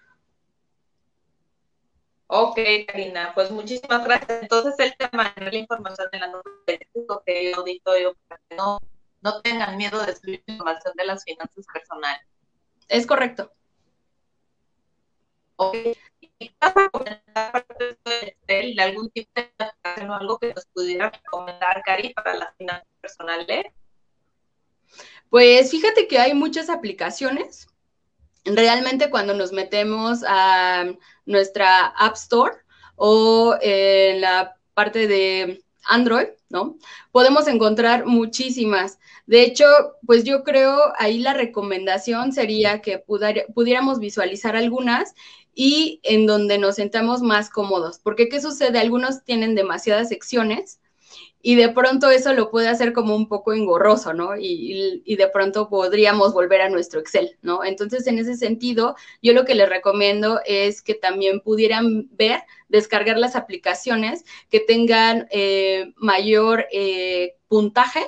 Ok, 2.28 2.58
Karina, 2.86 3.32
pues 3.34 3.50
muchísimas 3.50 4.04
gracias. 4.04 4.42
Entonces, 4.42 4.74
el 4.78 4.96
tema 4.96 5.34
de 5.36 5.52
la 5.52 5.58
información 5.58 6.08
de 6.10 6.18
la 6.18 6.28
nube 6.28 6.42
que 7.26 7.52
auditorio 7.52 8.16
para 8.26 8.40
que 8.48 8.56
no, 8.56 8.80
no 9.20 9.42
tengan 9.42 9.76
miedo 9.76 10.00
de 10.04 10.16
subir 10.16 10.42
información 10.46 10.94
de 10.96 11.04
las 11.04 11.24
finanzas 11.24 11.66
personales. 11.72 12.26
Es 12.88 13.06
correcto. 13.06 13.52
Ok. 15.56 15.76
¿Vas 16.60 16.76
a 16.76 16.90
comentar 16.90 17.66
de 18.46 18.76
algún 18.78 19.10
tipo 19.10 19.30
de 19.34 20.06
o 20.08 20.12
algo 20.12 20.38
que 20.38 20.54
nos 20.54 20.66
pudiera 20.66 21.10
recomendar, 21.10 21.82
Cari, 21.84 22.14
para 22.14 22.34
las 22.34 22.56
finanzas 22.56 22.88
personales? 23.00 23.66
Pues 25.30 25.70
fíjate 25.70 26.06
que 26.06 26.18
hay 26.18 26.34
muchas 26.34 26.68
aplicaciones. 26.68 27.66
Realmente 28.44 29.10
cuando 29.10 29.34
nos 29.34 29.52
metemos 29.52 30.24
a 30.26 30.84
nuestra 31.26 31.86
App 31.86 32.14
Store 32.14 32.56
o 32.96 33.56
en 33.60 34.20
la 34.20 34.56
parte 34.74 35.06
de 35.06 35.62
Android, 35.88 36.28
¿no? 36.48 36.76
Podemos 37.10 37.48
encontrar 37.48 38.06
muchísimas. 38.06 38.98
De 39.26 39.42
hecho, 39.42 39.64
pues 40.06 40.24
yo 40.24 40.44
creo 40.44 40.76
ahí 40.98 41.18
la 41.18 41.34
recomendación 41.34 42.32
sería 42.32 42.80
que 42.82 42.98
pudiéramos 42.98 43.98
visualizar 43.98 44.56
algunas 44.56 45.14
y 45.54 46.00
en 46.02 46.26
donde 46.26 46.58
nos 46.58 46.76
sentamos 46.76 47.22
más 47.22 47.50
cómodos. 47.50 47.98
Porque, 47.98 48.28
¿qué 48.28 48.40
sucede? 48.40 48.78
Algunos 48.78 49.24
tienen 49.24 49.54
demasiadas 49.54 50.08
secciones 50.08 50.80
y 51.42 51.56
de 51.56 51.68
pronto 51.70 52.08
eso 52.10 52.32
lo 52.32 52.50
puede 52.50 52.68
hacer 52.68 52.92
como 52.92 53.16
un 53.16 53.26
poco 53.28 53.52
engorroso, 53.52 54.14
¿no? 54.14 54.36
Y, 54.36 55.02
y, 55.04 55.16
de 55.16 55.28
pronto 55.28 55.68
podríamos 55.68 56.32
volver 56.32 56.62
a 56.62 56.68
nuestro 56.68 57.00
Excel, 57.00 57.36
¿no? 57.42 57.64
Entonces, 57.64 58.06
en 58.06 58.18
ese 58.18 58.36
sentido, 58.36 58.94
yo 59.22 59.32
lo 59.32 59.44
que 59.44 59.56
les 59.56 59.68
recomiendo 59.68 60.40
es 60.46 60.82
que 60.82 60.94
también 60.94 61.40
pudieran 61.40 62.08
ver, 62.16 62.44
descargar 62.68 63.18
las 63.18 63.34
aplicaciones 63.34 64.24
que 64.50 64.60
tengan 64.60 65.26
eh, 65.30 65.92
mayor 65.96 66.66
eh, 66.72 67.34
puntaje 67.48 68.06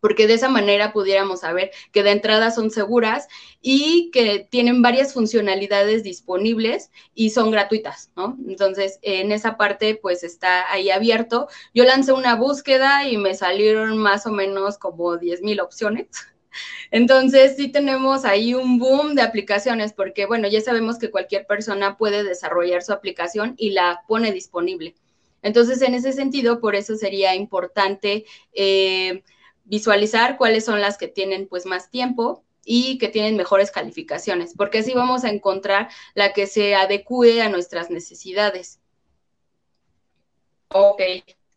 porque 0.00 0.26
de 0.26 0.34
esa 0.34 0.48
manera 0.48 0.92
pudiéramos 0.92 1.40
saber 1.40 1.70
que 1.92 2.02
de 2.02 2.12
entrada 2.12 2.50
son 2.50 2.70
seguras 2.70 3.28
y 3.60 4.10
que 4.12 4.46
tienen 4.50 4.82
varias 4.82 5.12
funcionalidades 5.12 6.02
disponibles 6.02 6.90
y 7.14 7.30
son 7.30 7.50
gratuitas, 7.50 8.10
¿no? 8.16 8.36
Entonces, 8.46 8.98
en 9.02 9.32
esa 9.32 9.56
parte, 9.56 9.96
pues 9.96 10.22
está 10.22 10.70
ahí 10.70 10.90
abierto. 10.90 11.48
Yo 11.74 11.84
lancé 11.84 12.12
una 12.12 12.36
búsqueda 12.36 13.08
y 13.08 13.16
me 13.16 13.34
salieron 13.34 13.98
más 13.98 14.26
o 14.26 14.32
menos 14.32 14.78
como 14.78 15.16
10 15.16 15.42
mil 15.42 15.60
opciones. 15.60 16.08
Entonces, 16.90 17.56
sí 17.56 17.68
tenemos 17.68 18.24
ahí 18.24 18.54
un 18.54 18.78
boom 18.78 19.14
de 19.14 19.22
aplicaciones, 19.22 19.92
porque, 19.92 20.26
bueno, 20.26 20.48
ya 20.48 20.60
sabemos 20.60 20.98
que 20.98 21.10
cualquier 21.10 21.46
persona 21.46 21.96
puede 21.96 22.24
desarrollar 22.24 22.82
su 22.82 22.92
aplicación 22.92 23.54
y 23.58 23.70
la 23.70 24.02
pone 24.06 24.32
disponible. 24.32 24.94
Entonces, 25.42 25.82
en 25.82 25.94
ese 25.94 26.12
sentido, 26.12 26.60
por 26.60 26.74
eso 26.76 26.96
sería 26.96 27.34
importante... 27.34 28.24
Eh, 28.52 29.22
visualizar 29.68 30.36
cuáles 30.36 30.64
son 30.64 30.80
las 30.80 30.98
que 30.98 31.08
tienen 31.08 31.46
pues 31.46 31.66
más 31.66 31.90
tiempo 31.90 32.44
y 32.64 32.98
que 32.98 33.08
tienen 33.08 33.36
mejores 33.36 33.70
calificaciones, 33.70 34.54
porque 34.56 34.78
así 34.78 34.92
vamos 34.92 35.24
a 35.24 35.30
encontrar 35.30 35.88
la 36.14 36.32
que 36.32 36.46
se 36.46 36.74
adecue 36.74 37.40
a 37.40 37.48
nuestras 37.48 37.90
necesidades. 37.90 38.80
Ok. 40.68 41.00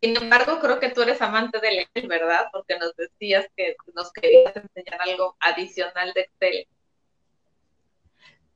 Sin 0.00 0.16
embargo, 0.16 0.58
creo 0.60 0.80
que 0.80 0.88
tú 0.88 1.02
eres 1.02 1.20
amante 1.22 1.60
de 1.60 1.82
Excel, 1.82 2.08
¿verdad? 2.08 2.46
Porque 2.52 2.76
nos 2.78 2.94
decías 2.96 3.46
que 3.56 3.76
nos 3.94 4.12
querías 4.12 4.56
enseñar 4.56 5.00
algo 5.00 5.36
adicional 5.38 6.12
de 6.12 6.22
Excel. 6.22 6.66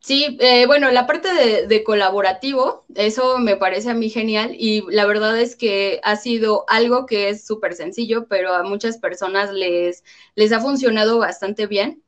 Sí, 0.06 0.36
eh, 0.38 0.66
bueno, 0.66 0.92
la 0.92 1.04
parte 1.04 1.66
de, 1.66 1.82
colaborativo, 1.82 2.84
eso 2.94 3.38
me 3.38 3.56
parece 3.56 3.90
a 3.90 3.94
mí 3.94 4.08
genial 4.08 4.54
y 4.56 4.84
la 4.88 5.04
verdad 5.04 5.36
es 5.36 5.56
que 5.56 6.00
ha 6.04 6.14
sido 6.14 6.64
algo 6.68 7.06
que 7.06 7.28
es 7.28 7.44
súper 7.44 7.74
sencillo, 7.74 8.28
pero 8.28 8.54
a 8.54 8.62
muchas 8.62 8.98
personas 8.98 9.52
les, 9.52 10.04
les 10.36 10.52
ha 10.52 10.60
funcionado 10.60 11.18
bastante 11.18 11.66
bien. 11.66 12.04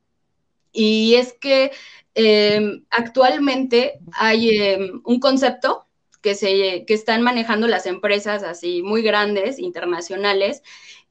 Y 0.72 1.16
es 1.16 1.32
que 1.32 1.72
em, 2.14 2.84
actualmente 2.90 3.98
hay 4.12 4.50
em, 4.60 5.02
un 5.04 5.18
concepto 5.18 5.88
que, 6.22 6.36
se, 6.36 6.84
que 6.86 6.94
están 6.94 7.22
manejando 7.22 7.66
las 7.66 7.86
empresas 7.86 8.44
así 8.44 8.80
muy 8.82 9.02
grandes, 9.02 9.58
internacionales, 9.58 10.62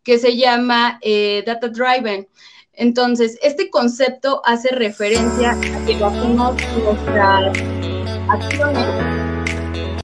que 0.03 0.19
se 0.19 0.37
llama 0.37 0.99
eh, 1.01 1.43
Data 1.45 1.67
Driven. 1.67 2.29
Entonces, 2.77 3.39
este 3.41 3.71
concepto 3.71 4.41
hace 4.45 4.69
referencia 4.69 5.51
a 5.51 5.85
que 5.85 5.95
hacemos 5.95 6.55
nuestras 6.83 7.57
acciones 8.29 8.85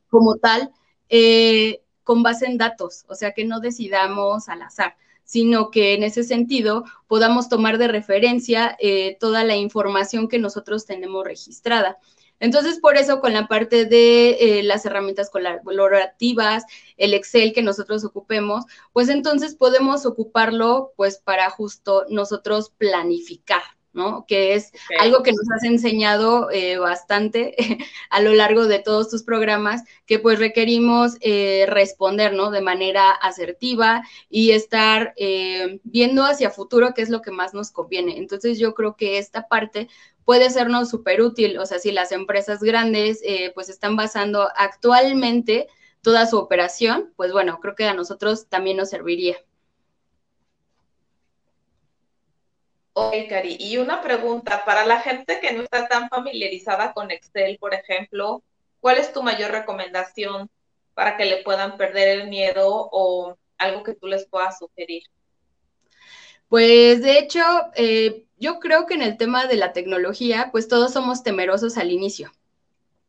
como 0.09 0.37
tal 0.37 0.71
eh, 1.07 1.83
con 2.03 2.23
base 2.23 2.47
en 2.47 2.57
datos, 2.57 3.05
o 3.07 3.13
sea, 3.13 3.31
que 3.31 3.45
no 3.45 3.59
decidamos 3.59 4.49
al 4.49 4.63
azar, 4.63 4.95
sino 5.23 5.69
que 5.69 5.93
en 5.93 6.01
ese 6.01 6.23
sentido 6.23 6.83
podamos 7.07 7.47
tomar 7.47 7.77
de 7.77 7.89
referencia 7.89 8.75
eh, 8.79 9.17
toda 9.19 9.43
la 9.43 9.55
información 9.55 10.27
que 10.27 10.39
nosotros 10.39 10.87
tenemos 10.87 11.23
registrada. 11.23 11.99
Entonces, 12.43 12.81
por 12.81 12.97
eso 12.97 13.21
con 13.21 13.31
la 13.31 13.47
parte 13.47 13.85
de 13.85 14.31
eh, 14.31 14.63
las 14.63 14.85
herramientas 14.85 15.29
colaborativas, 15.29 16.65
el 16.97 17.13
Excel 17.13 17.53
que 17.53 17.61
nosotros 17.61 18.03
ocupemos, 18.03 18.65
pues 18.91 19.07
entonces 19.07 19.55
podemos 19.55 20.05
ocuparlo 20.05 20.91
pues 20.97 21.19
para 21.19 21.49
justo 21.49 22.03
nosotros 22.09 22.69
planificar, 22.77 23.63
¿no? 23.93 24.25
Que 24.27 24.53
es 24.55 24.71
algo 24.99 25.23
que 25.23 25.31
nos 25.31 25.49
has 25.55 25.63
enseñado 25.63 26.51
eh, 26.51 26.77
bastante 26.77 27.55
a 28.09 28.21
lo 28.21 28.33
largo 28.33 28.65
de 28.65 28.79
todos 28.79 29.09
tus 29.09 29.23
programas, 29.23 29.83
que 30.05 30.19
pues 30.19 30.39
requerimos 30.39 31.17
eh, 31.21 31.65
responder, 31.67 32.33
¿no? 32.33 32.51
De 32.51 32.61
manera 32.61 33.11
asertiva 33.11 34.03
y 34.29 34.51
estar 34.51 35.13
viendo 35.83 36.25
hacia 36.25 36.49
futuro 36.49 36.93
qué 36.93 37.01
es 37.01 37.09
lo 37.09 37.21
que 37.21 37.31
más 37.31 37.53
nos 37.53 37.71
conviene. 37.71 38.17
Entonces 38.17 38.59
yo 38.59 38.73
creo 38.73 38.95
que 38.95 39.17
esta 39.17 39.47
parte 39.47 39.87
puede 40.25 40.49
sernos 40.49 40.89
súper 40.89 41.21
útil. 41.21 41.57
O 41.57 41.65
sea, 41.65 41.79
si 41.79 41.91
las 41.91 42.11
empresas 42.11 42.61
grandes 42.61 43.21
eh, 43.23 43.51
pues 43.53 43.69
están 43.69 43.95
basando 43.95 44.49
actualmente 44.55 45.67
toda 46.01 46.25
su 46.25 46.37
operación, 46.37 47.13
pues 47.15 47.31
bueno, 47.31 47.59
creo 47.61 47.75
que 47.75 47.85
a 47.85 47.93
nosotros 47.93 48.47
también 48.49 48.77
nos 48.77 48.89
serviría. 48.89 49.37
Ok, 52.95 53.13
Cari, 53.27 53.57
y 53.59 53.77
una 53.77 54.01
pregunta, 54.01 54.63
para 54.65 54.85
la 54.85 54.99
gente 54.99 55.39
que 55.39 55.51
no 55.51 55.63
está 55.63 55.87
tan 55.87 56.09
familiarizada 56.09 56.93
con 56.93 57.09
Excel, 57.09 57.57
por 57.57 57.73
ejemplo, 57.73 58.43
¿cuál 58.79 58.97
es 58.99 59.11
tu 59.11 59.23
mayor 59.23 59.49
recomendación 59.51 60.49
para 60.93 61.17
que 61.17 61.25
le 61.25 61.41
puedan 61.41 61.75
perder 61.77 62.19
el 62.19 62.27
miedo 62.27 62.67
o 62.91 63.35
algo 63.57 63.81
que 63.81 63.95
tú 63.95 64.05
les 64.05 64.27
puedas 64.27 64.59
sugerir? 64.59 65.03
Pues 66.49 67.01
de 67.01 67.17
hecho, 67.17 67.41
eh, 67.75 68.25
yo 68.37 68.59
creo 68.59 68.85
que 68.85 68.93
en 68.93 69.01
el 69.01 69.17
tema 69.17 69.47
de 69.47 69.55
la 69.55 69.73
tecnología, 69.73 70.49
pues 70.51 70.67
todos 70.67 70.93
somos 70.93 71.23
temerosos 71.23 71.77
al 71.77 71.91
inicio. 71.91 72.31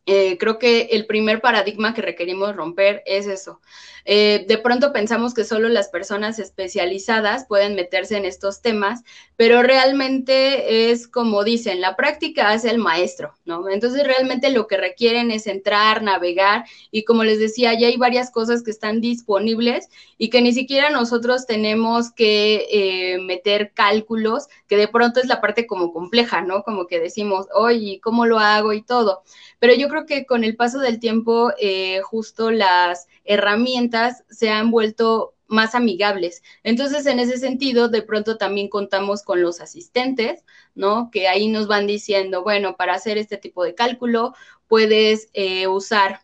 Eh, 0.07 0.37
creo 0.39 0.59
que 0.59 0.89
el 0.93 1.07
primer 1.07 1.41
paradigma 1.41 1.95
que 1.95 2.03
requerimos 2.03 2.55
romper 2.55 3.03
es 3.07 3.27
eso. 3.27 3.61
Eh, 4.07 4.45
de 4.47 4.59
pronto 4.59 4.93
pensamos 4.93 5.33
que 5.33 5.45
solo 5.45 5.71
las 5.71 5.89
personas 5.89 6.39
especializadas 6.39 7.47
pueden 7.47 7.75
meterse 7.75 8.19
en 8.19 8.27
estos 8.27 8.61
temas, 8.61 9.03
pero 9.37 9.63
realmente 9.63 10.91
es 10.91 11.09
como 11.09 11.43
dicen, 11.43 11.81
la 11.81 11.97
práctica 11.97 12.51
hace 12.51 12.69
el 12.71 12.79
maestro, 12.79 13.35
¿no? 13.47 13.69
Entonces 13.71 14.07
realmente 14.07 14.51
lo 14.51 14.67
que 14.67 14.77
requieren 14.77 15.31
es 15.31 15.47
entrar, 15.47 16.03
navegar 16.03 16.65
y 16.91 17.05
como 17.05 17.25
les 17.25 17.39
decía, 17.39 17.73
ya 17.73 17.87
hay 17.89 17.97
varias 17.97 18.31
cosas 18.31 18.63
que 18.63 18.71
están 18.71 19.01
disponibles 19.01 19.89
y 20.19 20.29
que 20.29 20.43
ni 20.43 20.53
siquiera 20.53 20.91
nosotros 20.91 21.47
tenemos 21.47 22.13
que 22.13 22.67
eh, 22.71 23.19
meter 23.21 23.73
cálculos, 23.73 24.49
que 24.69 24.77
de 24.77 24.89
pronto 24.89 25.21
es 25.21 25.27
la 25.27 25.41
parte 25.41 25.67
como 25.67 25.93
compleja, 25.95 26.43
¿no? 26.43 26.63
Como 26.63 26.87
que 26.87 27.01
decimos, 27.01 27.47
oye, 27.55 28.01
¿cómo 28.03 28.27
lo 28.27 28.39
hago 28.39 28.75
y 28.75 28.83
todo? 28.83 29.23
Pero 29.59 29.75
yo 29.75 29.89
creo 29.89 29.94
creo 29.95 30.07
que 30.07 30.27
con 30.27 30.43
el 30.43 30.57
paso 30.57 30.81
del 30.81 30.99
tiempo, 30.99 31.53
eh, 31.59 32.01
justo 32.03 32.51
las 32.51 33.07
herramientas 33.25 34.25
se 34.29 34.51
han 34.51 34.73
vuelto 34.73 35.35
más 35.47 35.77
amigables. 35.77 36.43
Entonces, 36.65 37.07
en 37.07 37.21
ese 37.21 37.39
sentido, 37.39 37.89
de 37.89 38.03
pronto 38.03 38.37
también 38.37 38.69
contamos 38.69 39.23
con 39.23 39.41
los 39.41 39.61
asistentes, 39.61 40.45
¿no? 40.75 41.11
Que 41.13 41.29
ahí 41.29 41.49
nos 41.49 41.69
van 41.69 41.87
diciendo, 41.87 42.43
bueno, 42.43 42.77
para 42.77 42.95
hacer 42.95 43.19
este 43.19 43.37
tipo 43.37 43.63
de 43.63 43.77
cálculo, 43.77 44.35
puedes 44.67 45.29
eh, 45.33 45.69
usar 45.69 46.23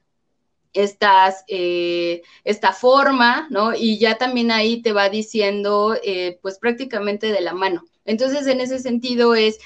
estas, 0.73 1.45
eh, 1.47 2.23
esta 2.43 2.73
forma, 2.73 3.47
¿no? 3.50 3.73
Y 3.75 3.99
ya 3.99 4.19
también 4.19 4.50
ahí 4.50 4.83
te 4.83 4.93
va 4.93 5.11
diciendo, 5.11 5.97
pues 6.43 6.59
prácticamente 6.59 7.31
de 7.31 7.41
la 7.41 7.55
mano. 7.55 7.85
Entonces, 8.05 8.49
en 8.49 8.61
ese 8.61 8.81
sentido 8.81 9.37
es 9.37 9.61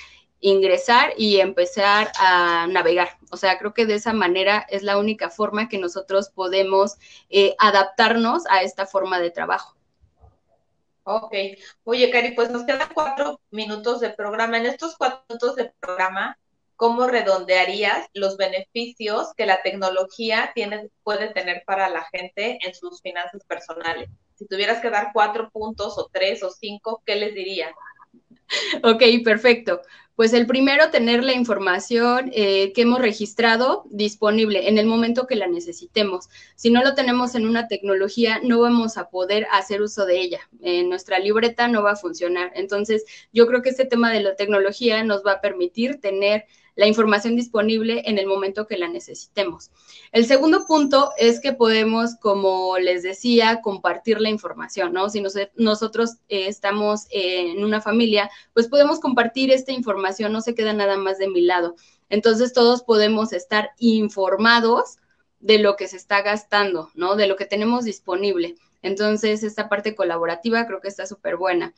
ingresar 0.45 1.15
y 1.17 1.41
empezar 1.41 2.13
a 2.19 2.67
navegar. 2.67 3.17
O 3.31 3.39
sea, 3.39 3.59
creo 3.59 3.73
que 3.73 3.87
de 3.87 3.95
esa 3.95 4.13
manera 4.13 4.67
es 4.69 4.83
la 4.83 4.99
única 4.99 5.31
forma 5.31 5.71
que 5.71 5.79
nosotros 5.79 6.29
podemos 6.29 6.97
eh, 7.31 7.57
adaptarnos 7.59 8.43
a 8.51 8.63
esta 8.63 8.85
forma 8.85 9.21
de 9.21 9.31
trabajo. 9.31 9.75
Ok. 11.05 11.35
Oye, 11.85 12.11
Cari, 12.11 12.33
pues 12.33 12.51
nos 12.51 12.65
quedan 12.65 12.91
cuatro 12.93 13.41
minutos 13.51 14.01
de 14.01 14.11
programa. 14.11 14.59
En 14.59 14.67
estos 14.67 14.97
cuatro 14.99 15.25
minutos 15.31 15.57
de 15.57 15.73
programa, 15.81 16.39
¿cómo 16.77 17.07
redondearías 17.07 18.07
los 18.13 18.37
beneficios 18.37 19.33
que 19.39 19.47
la 19.47 19.63
tecnología 19.63 20.53
tiene, 20.55 20.91
puede 21.05 21.29
tener 21.33 21.63
para 21.65 21.89
la 21.89 22.05
gente 22.13 22.59
en 22.61 22.75
sus 22.75 23.01
finanzas 23.01 23.43
personales? 23.47 24.11
Si 24.35 24.47
tuvieras 24.47 24.83
que 24.83 24.91
dar 24.91 25.09
cuatro 25.15 25.49
puntos 25.49 25.97
o 25.97 26.11
tres 26.13 26.43
o 26.43 26.51
cinco, 26.51 27.03
¿qué 27.07 27.17
les 27.17 27.35
dirías? 27.35 27.73
Ok, 28.83 29.03
perfecto. 29.25 29.81
Pues 30.17 30.33
el 30.33 30.47
primero, 30.47 30.91
tener 30.91 31.25
la 31.25 31.33
información 31.33 32.31
eh, 32.33 32.73
que 32.73 32.83
hemos 32.83 33.01
registrado 33.01 33.85
disponible 33.91 34.69
en 34.69 34.79
el 34.79 34.87
momento 34.87 35.27
que 35.27 35.35
la 35.35 35.49
necesitemos. 35.49 36.29
Si 36.55 36.71
no 36.71 36.85
lo 36.85 36.95
tenemos 36.95 37.35
en 37.35 37.47
una 37.47 37.67
tecnología, 37.67 38.41
no 38.43 38.61
vamos 38.61 38.97
a 38.97 39.11
poder 39.11 39.49
hacer 39.51 39.83
uso 39.83 40.07
de 40.07 40.21
ella. 40.21 40.41
En 40.63 40.89
nuestra 40.89 41.19
libreta 41.19 41.67
no 41.67 41.83
va 41.83 41.93
a 41.93 41.97
funcionar. 41.97 42.53
Entonces, 42.55 43.05
yo 43.33 43.49
creo 43.49 43.61
que 43.63 43.71
este 43.71 43.87
tema 43.87 44.13
de 44.13 44.21
la 44.21 44.37
tecnología 44.37 45.03
nos 45.03 45.27
va 45.27 45.33
a 45.33 45.41
permitir 45.41 46.01
tener 46.01 46.47
la 46.77 46.87
información 46.87 47.37
disponible 47.37 48.03
en 48.07 48.19
el 48.19 48.27
momento 48.27 48.67
que 48.67 48.77
la 48.77 48.89
necesitemos. 48.89 49.71
El 50.13 50.27
segundo 50.27 50.67
punto 50.67 51.11
es 51.17 51.41
que 51.41 51.53
podemos, 51.53 52.17
como 52.17 52.79
les 52.79 53.03
decía, 53.03 53.61
compartir 53.63 54.21
la 54.21 54.31
información, 54.31 54.93
¿no? 54.93 55.09
Si 55.09 55.23
nosotros 55.57 56.17
eh, 56.29 56.47
estamos 56.49 57.07
en 57.11 57.65
una 57.65 57.81
familia, 57.81 58.31
pues 58.53 58.69
podemos 58.69 59.01
compartir 59.01 59.51
esta 59.51 59.73
información, 59.73 60.04
no 60.29 60.41
se 60.41 60.55
queda 60.55 60.73
nada 60.73 60.97
más 60.97 61.19
de 61.19 61.29
mi 61.29 61.43
lado. 61.43 61.77
Entonces 62.09 62.53
todos 62.53 62.83
podemos 62.83 63.33
estar 63.33 63.71
informados 63.79 64.99
de 65.41 65.59
lo 65.59 65.77
que 65.77 65.89
se 65.89 65.97
está 65.97 66.23
gastando, 66.23 66.91
¿no? 66.95 67.17
De 67.17 67.27
lo 67.27 67.37
que 67.37 67.45
tenemos 67.45 67.85
disponible. 67.85 68.57
Entonces, 68.83 69.43
esta 69.43 69.69
parte 69.69 69.95
colaborativa 69.95 70.67
creo 70.67 70.81
que 70.81 70.89
está 70.89 71.07
súper 71.07 71.37
buena. 71.37 71.75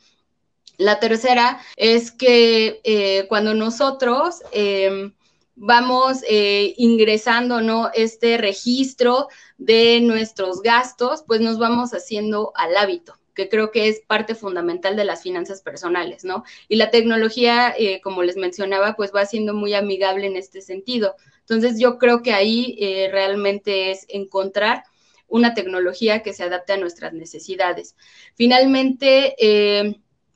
La 0.77 0.99
tercera 0.99 1.59
es 1.75 2.11
que 2.11 2.81
eh, 2.83 3.25
cuando 3.27 3.53
nosotros 3.53 4.41
em, 4.51 5.13
vamos 5.55 6.19
eh, 6.29 6.75
ingresando 6.77 7.61
¿no? 7.61 7.89
este 7.93 8.37
registro 8.37 9.27
de 9.57 9.99
nuestros 10.01 10.61
gastos, 10.61 11.23
pues 11.25 11.41
nos 11.41 11.57
vamos 11.57 11.91
haciendo 11.91 12.51
al 12.55 12.77
hábito 12.77 13.17
que 13.37 13.47
creo 13.47 13.71
que 13.71 13.87
es 13.87 14.01
parte 14.01 14.35
fundamental 14.35 14.97
de 14.97 15.05
las 15.05 15.23
finanzas 15.23 15.61
personales, 15.61 16.25
¿no? 16.25 16.43
Y 16.67 16.75
la 16.75 16.91
tecnología, 16.91 17.73
eh, 17.77 18.01
como 18.01 18.23
les 18.23 18.35
mencionaba, 18.35 18.95
pues 18.95 19.11
va 19.15 19.25
siendo 19.25 19.53
muy 19.53 19.73
amigable 19.73 20.27
en 20.27 20.35
este 20.35 20.59
sentido. 20.61 21.15
Entonces, 21.39 21.79
yo 21.79 21.97
creo 21.97 22.21
que 22.21 22.33
ahí 22.33 22.77
realmente 23.09 23.91
es 23.91 24.05
encontrar 24.09 24.83
una 25.29 25.53
tecnología 25.53 26.21
que 26.21 26.33
se 26.33 26.43
adapte 26.43 26.73
a 26.73 26.77
nuestras 26.77 27.13
necesidades. 27.13 27.95
Finalmente, 28.35 29.35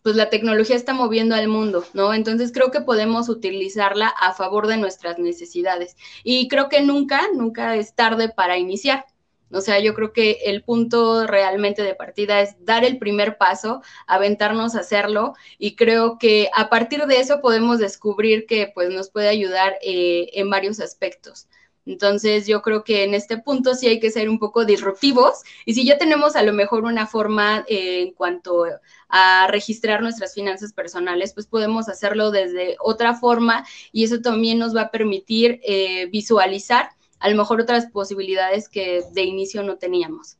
pues 0.01 0.15
la 0.15 0.29
tecnología 0.29 0.75
está 0.75 0.93
moviendo 0.93 1.35
al 1.35 1.47
mundo, 1.47 1.85
¿no? 1.93 2.13
Entonces 2.13 2.51
creo 2.51 2.71
que 2.71 2.81
podemos 2.81 3.29
utilizarla 3.29 4.07
a 4.07 4.33
favor 4.33 4.67
de 4.67 4.77
nuestras 4.77 5.19
necesidades. 5.19 5.95
Y 6.23 6.47
creo 6.47 6.69
que 6.69 6.81
nunca, 6.81 7.21
nunca 7.33 7.75
es 7.75 7.93
tarde 7.95 8.29
para 8.29 8.57
iniciar. 8.57 9.05
O 9.53 9.61
sea, 9.61 9.79
yo 9.79 9.93
creo 9.93 10.13
que 10.13 10.39
el 10.45 10.63
punto 10.63 11.27
realmente 11.27 11.83
de 11.83 11.95
partida 11.95 12.41
es 12.41 12.55
dar 12.63 12.83
el 12.83 12.97
primer 12.97 13.37
paso, 13.37 13.81
aventarnos 14.07 14.75
a 14.75 14.79
hacerlo 14.79 15.33
y 15.57 15.75
creo 15.75 16.17
que 16.17 16.49
a 16.55 16.69
partir 16.69 17.05
de 17.05 17.19
eso 17.19 17.41
podemos 17.41 17.79
descubrir 17.79 18.45
que 18.45 18.71
pues 18.73 18.89
nos 18.89 19.09
puede 19.09 19.29
ayudar 19.29 19.75
eh, 19.81 20.29
en 20.33 20.49
varios 20.49 20.79
aspectos. 20.79 21.47
Entonces 21.85 22.45
yo 22.45 22.61
creo 22.61 22.83
que 22.83 23.03
en 23.03 23.15
este 23.15 23.37
punto 23.37 23.73
sí 23.73 23.87
hay 23.87 23.99
que 23.99 24.11
ser 24.11 24.29
un 24.29 24.37
poco 24.37 24.65
disruptivos 24.65 25.41
y 25.65 25.73
si 25.73 25.83
ya 25.83 25.97
tenemos 25.97 26.35
a 26.35 26.43
lo 26.43 26.53
mejor 26.53 26.83
una 26.83 27.07
forma 27.07 27.65
eh, 27.67 28.03
en 28.03 28.13
cuanto 28.13 28.65
a 29.09 29.47
registrar 29.47 30.01
nuestras 30.01 30.33
finanzas 30.35 30.73
personales, 30.73 31.33
pues 31.33 31.47
podemos 31.47 31.89
hacerlo 31.89 32.29
desde 32.29 32.75
otra 32.79 33.15
forma 33.15 33.65
y 33.91 34.03
eso 34.03 34.21
también 34.21 34.59
nos 34.59 34.75
va 34.75 34.81
a 34.83 34.91
permitir 34.91 35.59
eh, 35.63 36.05
visualizar 36.07 36.91
a 37.21 37.29
lo 37.29 37.37
mejor 37.37 37.61
otras 37.61 37.85
posibilidades 37.87 38.67
que 38.67 39.03
de 39.11 39.21
inicio 39.21 39.63
no 39.63 39.77
teníamos. 39.77 40.37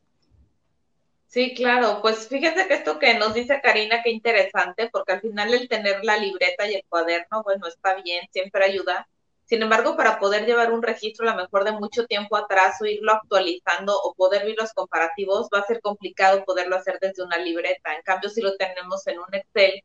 Sí, 1.26 1.54
claro, 1.54 2.00
pues 2.02 2.28
fíjense 2.28 2.68
que 2.68 2.74
esto 2.74 2.98
que 2.98 3.14
nos 3.14 3.32
dice 3.32 3.60
Karina, 3.62 4.02
qué 4.02 4.10
interesante, 4.10 4.90
porque 4.92 5.12
al 5.12 5.20
final 5.22 5.54
el 5.54 5.68
tener 5.68 6.04
la 6.04 6.18
libreta 6.18 6.68
y 6.68 6.74
el 6.74 6.84
cuaderno, 6.88 7.42
bueno, 7.42 7.66
está 7.66 7.94
bien, 8.02 8.26
siempre 8.30 8.66
ayuda, 8.66 9.08
sin 9.44 9.62
embargo, 9.62 9.96
para 9.96 10.18
poder 10.18 10.46
llevar 10.46 10.72
un 10.72 10.82
registro 10.82 11.28
a 11.28 11.32
lo 11.34 11.42
mejor 11.42 11.64
de 11.64 11.72
mucho 11.72 12.06
tiempo 12.06 12.36
atrás 12.36 12.80
o 12.80 12.86
irlo 12.86 13.12
actualizando 13.12 13.94
o 13.94 14.14
poder 14.14 14.46
ver 14.46 14.54
los 14.58 14.72
comparativos, 14.72 15.48
va 15.54 15.58
a 15.58 15.66
ser 15.66 15.80
complicado 15.82 16.44
poderlo 16.44 16.76
hacer 16.76 16.98
desde 17.00 17.22
una 17.22 17.36
libreta. 17.38 17.94
En 17.94 18.02
cambio, 18.02 18.30
si 18.30 18.40
lo 18.40 18.56
tenemos 18.56 19.06
en 19.06 19.18
un 19.18 19.34
Excel 19.34 19.82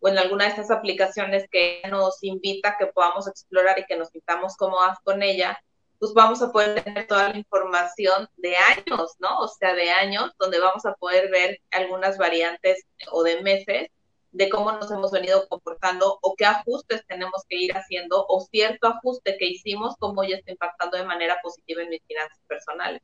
o 0.00 0.08
en 0.08 0.16
alguna 0.16 0.44
de 0.44 0.50
estas 0.50 0.70
aplicaciones 0.70 1.46
que 1.50 1.82
nos 1.90 2.22
invita 2.22 2.70
a 2.70 2.78
que 2.78 2.86
podamos 2.86 3.28
explorar 3.28 3.78
y 3.78 3.84
que 3.84 3.98
nos 3.98 4.08
sintamos 4.08 4.56
cómodas 4.56 4.98
con 5.04 5.22
ella, 5.22 5.58
pues 6.00 6.14
vamos 6.14 6.40
a 6.42 6.50
poder 6.50 6.82
tener 6.82 7.06
toda 7.06 7.28
la 7.28 7.36
información 7.38 8.26
de 8.38 8.56
años, 8.56 9.16
¿no? 9.18 9.40
O 9.40 9.48
sea, 9.48 9.74
de 9.74 9.90
años, 9.90 10.32
donde 10.38 10.58
vamos 10.58 10.86
a 10.86 10.94
poder 10.94 11.30
ver 11.30 11.60
algunas 11.70 12.16
variantes 12.16 12.86
o 13.12 13.22
de 13.22 13.42
meses 13.42 13.88
de 14.32 14.48
cómo 14.48 14.72
nos 14.72 14.90
hemos 14.90 15.10
venido 15.10 15.46
comportando 15.48 16.18
o 16.22 16.34
qué 16.36 16.46
ajustes 16.46 17.04
tenemos 17.06 17.44
que 17.48 17.56
ir 17.56 17.76
haciendo 17.76 18.24
o 18.28 18.40
cierto 18.40 18.88
ajuste 18.88 19.36
que 19.38 19.46
hicimos, 19.46 19.94
cómo 19.98 20.24
ya 20.24 20.36
está 20.36 20.52
impactando 20.52 20.96
de 20.96 21.04
manera 21.04 21.38
positiva 21.42 21.82
en 21.82 21.90
mis 21.90 22.02
finanzas 22.06 22.40
personales. 22.48 23.02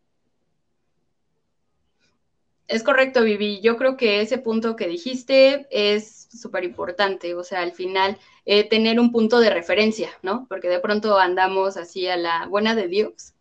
Es 2.68 2.82
correcto, 2.82 3.22
Vivi. 3.22 3.60
Yo 3.60 3.76
creo 3.76 3.96
que 3.96 4.20
ese 4.20 4.38
punto 4.38 4.74
que 4.74 4.88
dijiste 4.88 5.66
es 5.70 6.28
súper 6.32 6.64
importante. 6.64 7.34
O 7.34 7.44
sea, 7.44 7.60
al 7.60 7.72
final, 7.72 8.18
eh, 8.44 8.68
tener 8.68 8.98
un 8.98 9.12
punto 9.12 9.38
de 9.38 9.50
referencia, 9.50 10.10
¿no? 10.22 10.46
Porque 10.48 10.68
de 10.68 10.80
pronto 10.80 11.18
andamos 11.18 11.76
así 11.76 12.08
a 12.08 12.16
la 12.16 12.46
buena 12.46 12.74
de 12.74 12.88
Dios. 12.88 13.34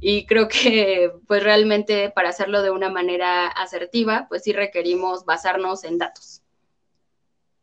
Y 0.00 0.26
creo 0.26 0.48
que, 0.48 1.12
pues 1.26 1.42
realmente 1.42 2.10
para 2.10 2.28
hacerlo 2.28 2.62
de 2.62 2.70
una 2.70 2.90
manera 2.90 3.46
asertiva, 3.48 4.26
pues 4.28 4.42
sí 4.44 4.52
requerimos 4.52 5.24
basarnos 5.24 5.84
en 5.84 5.98
datos. 5.98 6.42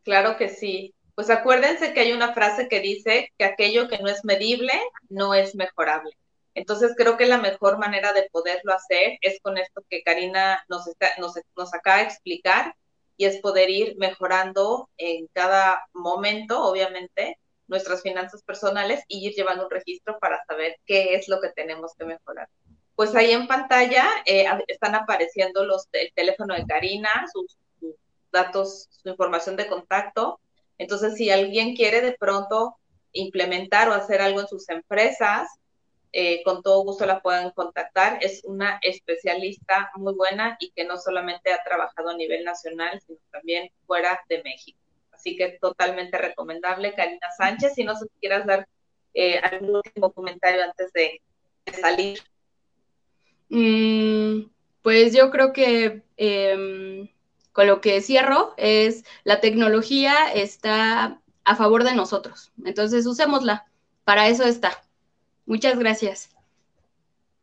Claro 0.03 0.37
que 0.37 0.49
sí. 0.49 0.93
Pues 1.13 1.29
acuérdense 1.29 1.93
que 1.93 2.01
hay 2.01 2.11
una 2.11 2.33
frase 2.33 2.67
que 2.67 2.81
dice 2.81 3.31
que 3.37 3.45
aquello 3.45 3.87
que 3.87 3.99
no 3.99 4.09
es 4.09 4.25
medible 4.25 4.73
no 5.07 5.33
es 5.33 5.55
mejorable. 5.55 6.11
Entonces 6.55 6.93
creo 6.97 7.17
que 7.17 7.25
la 7.25 7.37
mejor 7.37 7.77
manera 7.77 8.13
de 8.13 8.29
poderlo 8.31 8.73
hacer 8.73 9.17
es 9.21 9.39
con 9.41 9.57
esto 9.57 9.83
que 9.89 10.01
Karina 10.03 10.63
nos, 10.69 10.85
nos, 11.19 11.33
nos 11.55 11.73
acaba 11.73 11.97
de 11.97 12.03
explicar 12.05 12.75
y 13.17 13.25
es 13.25 13.37
poder 13.41 13.69
ir 13.69 13.97
mejorando 13.97 14.89
en 14.97 15.27
cada 15.27 15.85
momento, 15.93 16.63
obviamente, 16.63 17.37
nuestras 17.67 18.01
finanzas 18.01 18.41
personales 18.43 19.03
y 19.07 19.27
ir 19.27 19.33
llevando 19.33 19.65
un 19.65 19.71
registro 19.71 20.17
para 20.19 20.43
saber 20.45 20.77
qué 20.85 21.15
es 21.15 21.27
lo 21.27 21.41
que 21.41 21.49
tenemos 21.49 21.93
que 21.97 22.05
mejorar. 22.05 22.47
Pues 22.95 23.13
ahí 23.15 23.31
en 23.31 23.47
pantalla 23.47 24.07
eh, 24.25 24.45
están 24.67 24.95
apareciendo 24.95 25.65
los, 25.65 25.87
el 25.91 26.11
teléfono 26.13 26.55
de 26.55 26.65
Karina, 26.65 27.09
sus 27.33 27.57
datos, 28.31 28.87
su 28.89 29.09
información 29.09 29.57
de 29.57 29.67
contacto. 29.67 30.39
Entonces, 30.77 31.15
si 31.15 31.29
alguien 31.31 31.75
quiere 31.75 31.99
de 31.99 32.13
pronto 32.13 32.77
implementar 33.11 33.89
o 33.89 33.93
hacer 33.93 34.21
algo 34.21 34.41
en 34.41 34.47
sus 34.47 34.69
empresas, 34.69 35.49
eh, 36.17 36.43
con 36.43 36.63
todo 36.63 36.81
gusto 36.85 37.05
la 37.05 37.19
pueden 37.21 37.51
contactar. 37.51 38.19
Es 38.21 38.41
una 38.45 38.79
especialista 38.81 39.91
muy 39.95 40.13
buena 40.13 40.55
y 40.61 40.71
que 40.71 40.85
no 40.85 40.95
solamente 40.95 41.51
ha 41.51 41.61
trabajado 41.61 42.11
a 42.11 42.15
nivel 42.15 42.45
nacional, 42.45 43.01
sino 43.05 43.19
también 43.31 43.69
fuera 43.85 44.21
de 44.29 44.41
México. 44.41 44.79
Así 45.11 45.35
que 45.35 45.57
totalmente 45.59 46.17
recomendable, 46.17 46.93
Karina 46.93 47.27
Sánchez. 47.37 47.73
Si 47.75 47.83
no 47.83 47.95
sé 47.95 48.05
si 48.05 48.19
quieras 48.21 48.45
dar 48.45 48.65
eh, 49.13 49.39
algún 49.39 49.75
último 49.75 50.13
comentario 50.13 50.63
antes 50.63 50.93
de, 50.93 51.21
salir. 51.81 52.21
Mm, 53.49 54.49
pues 54.83 55.13
yo 55.13 55.31
creo 55.31 55.51
que 55.51 56.01
em, 56.15 57.09
con 57.51 57.67
lo 57.67 57.81
que 57.81 57.99
cierro 57.99 58.53
es 58.55 59.03
la 59.25 59.41
tecnología 59.41 60.31
está 60.33 61.19
a 61.43 61.55
favor 61.57 61.83
de 61.83 61.93
nosotros. 61.93 62.53
Entonces, 62.63 63.05
usémosla. 63.05 63.65
Para 64.05 64.29
eso 64.29 64.45
está. 64.45 64.85
Muchas 65.45 65.77
gracias. 65.77 66.29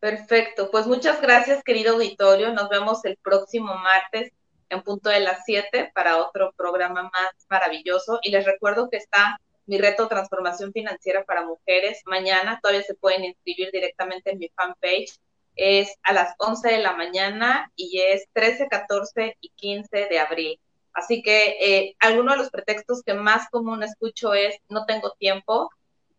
Perfecto, 0.00 0.70
pues 0.70 0.86
muchas 0.86 1.20
gracias 1.20 1.62
querido 1.62 1.94
auditorio, 1.94 2.52
nos 2.52 2.68
vemos 2.68 3.04
el 3.04 3.16
próximo 3.18 3.76
martes 3.76 4.32
en 4.68 4.82
punto 4.82 5.10
de 5.10 5.20
las 5.20 5.42
7 5.44 5.92
para 5.94 6.18
otro 6.18 6.52
programa 6.56 7.04
más 7.04 7.46
maravilloso 7.48 8.18
y 8.22 8.30
les 8.30 8.44
recuerdo 8.44 8.90
que 8.90 8.96
está 8.96 9.38
mi 9.66 9.78
reto 9.78 10.08
Transformación 10.08 10.72
Financiera 10.72 11.24
para 11.24 11.44
Mujeres. 11.46 12.02
Mañana 12.06 12.58
todavía 12.60 12.82
se 12.82 12.94
pueden 12.94 13.24
inscribir 13.24 13.70
directamente 13.70 14.32
en 14.32 14.38
mi 14.38 14.48
fanpage. 14.48 15.18
Es 15.54 15.94
a 16.02 16.12
las 16.12 16.34
11 16.38 16.68
de 16.68 16.78
la 16.78 16.94
mañana 16.94 17.70
y 17.76 18.00
es 18.00 18.26
13, 18.32 18.68
14 18.68 19.36
y 19.40 19.50
15 19.50 20.06
de 20.08 20.18
abril. 20.18 20.60
Así 20.94 21.22
que 21.22 21.56
eh, 21.60 21.96
alguno 22.00 22.32
de 22.32 22.38
los 22.38 22.50
pretextos 22.50 23.02
que 23.02 23.14
más 23.14 23.48
común 23.50 23.82
escucho 23.82 24.34
es 24.34 24.56
no 24.68 24.84
tengo 24.84 25.12
tiempo. 25.18 25.70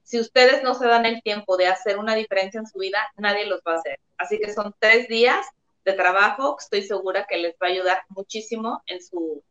Si 0.03 0.19
ustedes 0.19 0.63
no 0.63 0.75
se 0.75 0.87
dan 0.87 1.05
el 1.05 1.21
tiempo 1.23 1.57
de 1.57 1.67
hacer 1.67 1.97
una 1.97 2.15
diferencia 2.15 2.59
en 2.59 2.67
su 2.67 2.79
vida, 2.79 2.99
nadie 3.17 3.45
los 3.45 3.61
va 3.65 3.73
a 3.73 3.77
hacer. 3.77 3.99
Así 4.17 4.37
que 4.37 4.53
son 4.53 4.75
tres 4.79 5.07
días 5.07 5.45
de 5.85 5.93
trabajo 5.93 6.57
que 6.57 6.63
estoy 6.63 6.81
segura 6.83 7.25
que 7.27 7.37
les 7.37 7.53
va 7.53 7.67
a 7.67 7.71
ayudar 7.71 8.03
muchísimo 8.09 8.81
en 8.85 9.01
su, 9.01 9.43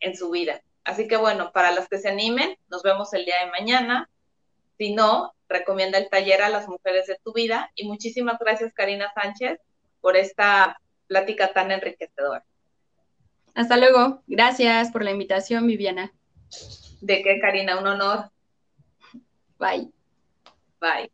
en 0.00 0.16
su 0.16 0.30
vida. 0.30 0.62
Así 0.84 1.08
que 1.08 1.16
bueno, 1.16 1.52
para 1.52 1.70
las 1.70 1.88
que 1.88 1.98
se 1.98 2.10
animen, 2.10 2.56
nos 2.68 2.82
vemos 2.82 3.12
el 3.14 3.24
día 3.24 3.36
de 3.44 3.50
mañana. 3.50 4.10
Si 4.76 4.94
no, 4.94 5.34
recomienda 5.48 5.98
el 5.98 6.10
taller 6.10 6.42
a 6.42 6.50
las 6.50 6.68
mujeres 6.68 7.06
de 7.06 7.18
tu 7.24 7.32
vida. 7.32 7.70
Y 7.74 7.86
muchísimas 7.86 8.38
gracias, 8.38 8.74
Karina 8.74 9.10
Sánchez, 9.14 9.58
por 10.00 10.16
esta 10.16 10.78
plática 11.06 11.52
tan 11.52 11.70
enriquecedora. 11.70 12.44
Hasta 13.54 13.76
luego. 13.76 14.22
Gracias 14.26 14.90
por 14.90 15.04
la 15.04 15.12
invitación, 15.12 15.66
Viviana. 15.66 16.12
De 17.00 17.22
qué, 17.22 17.38
Karina, 17.40 17.78
un 17.78 17.86
honor. 17.86 18.30
Bye. 19.58 19.93
Bye. 20.80 21.08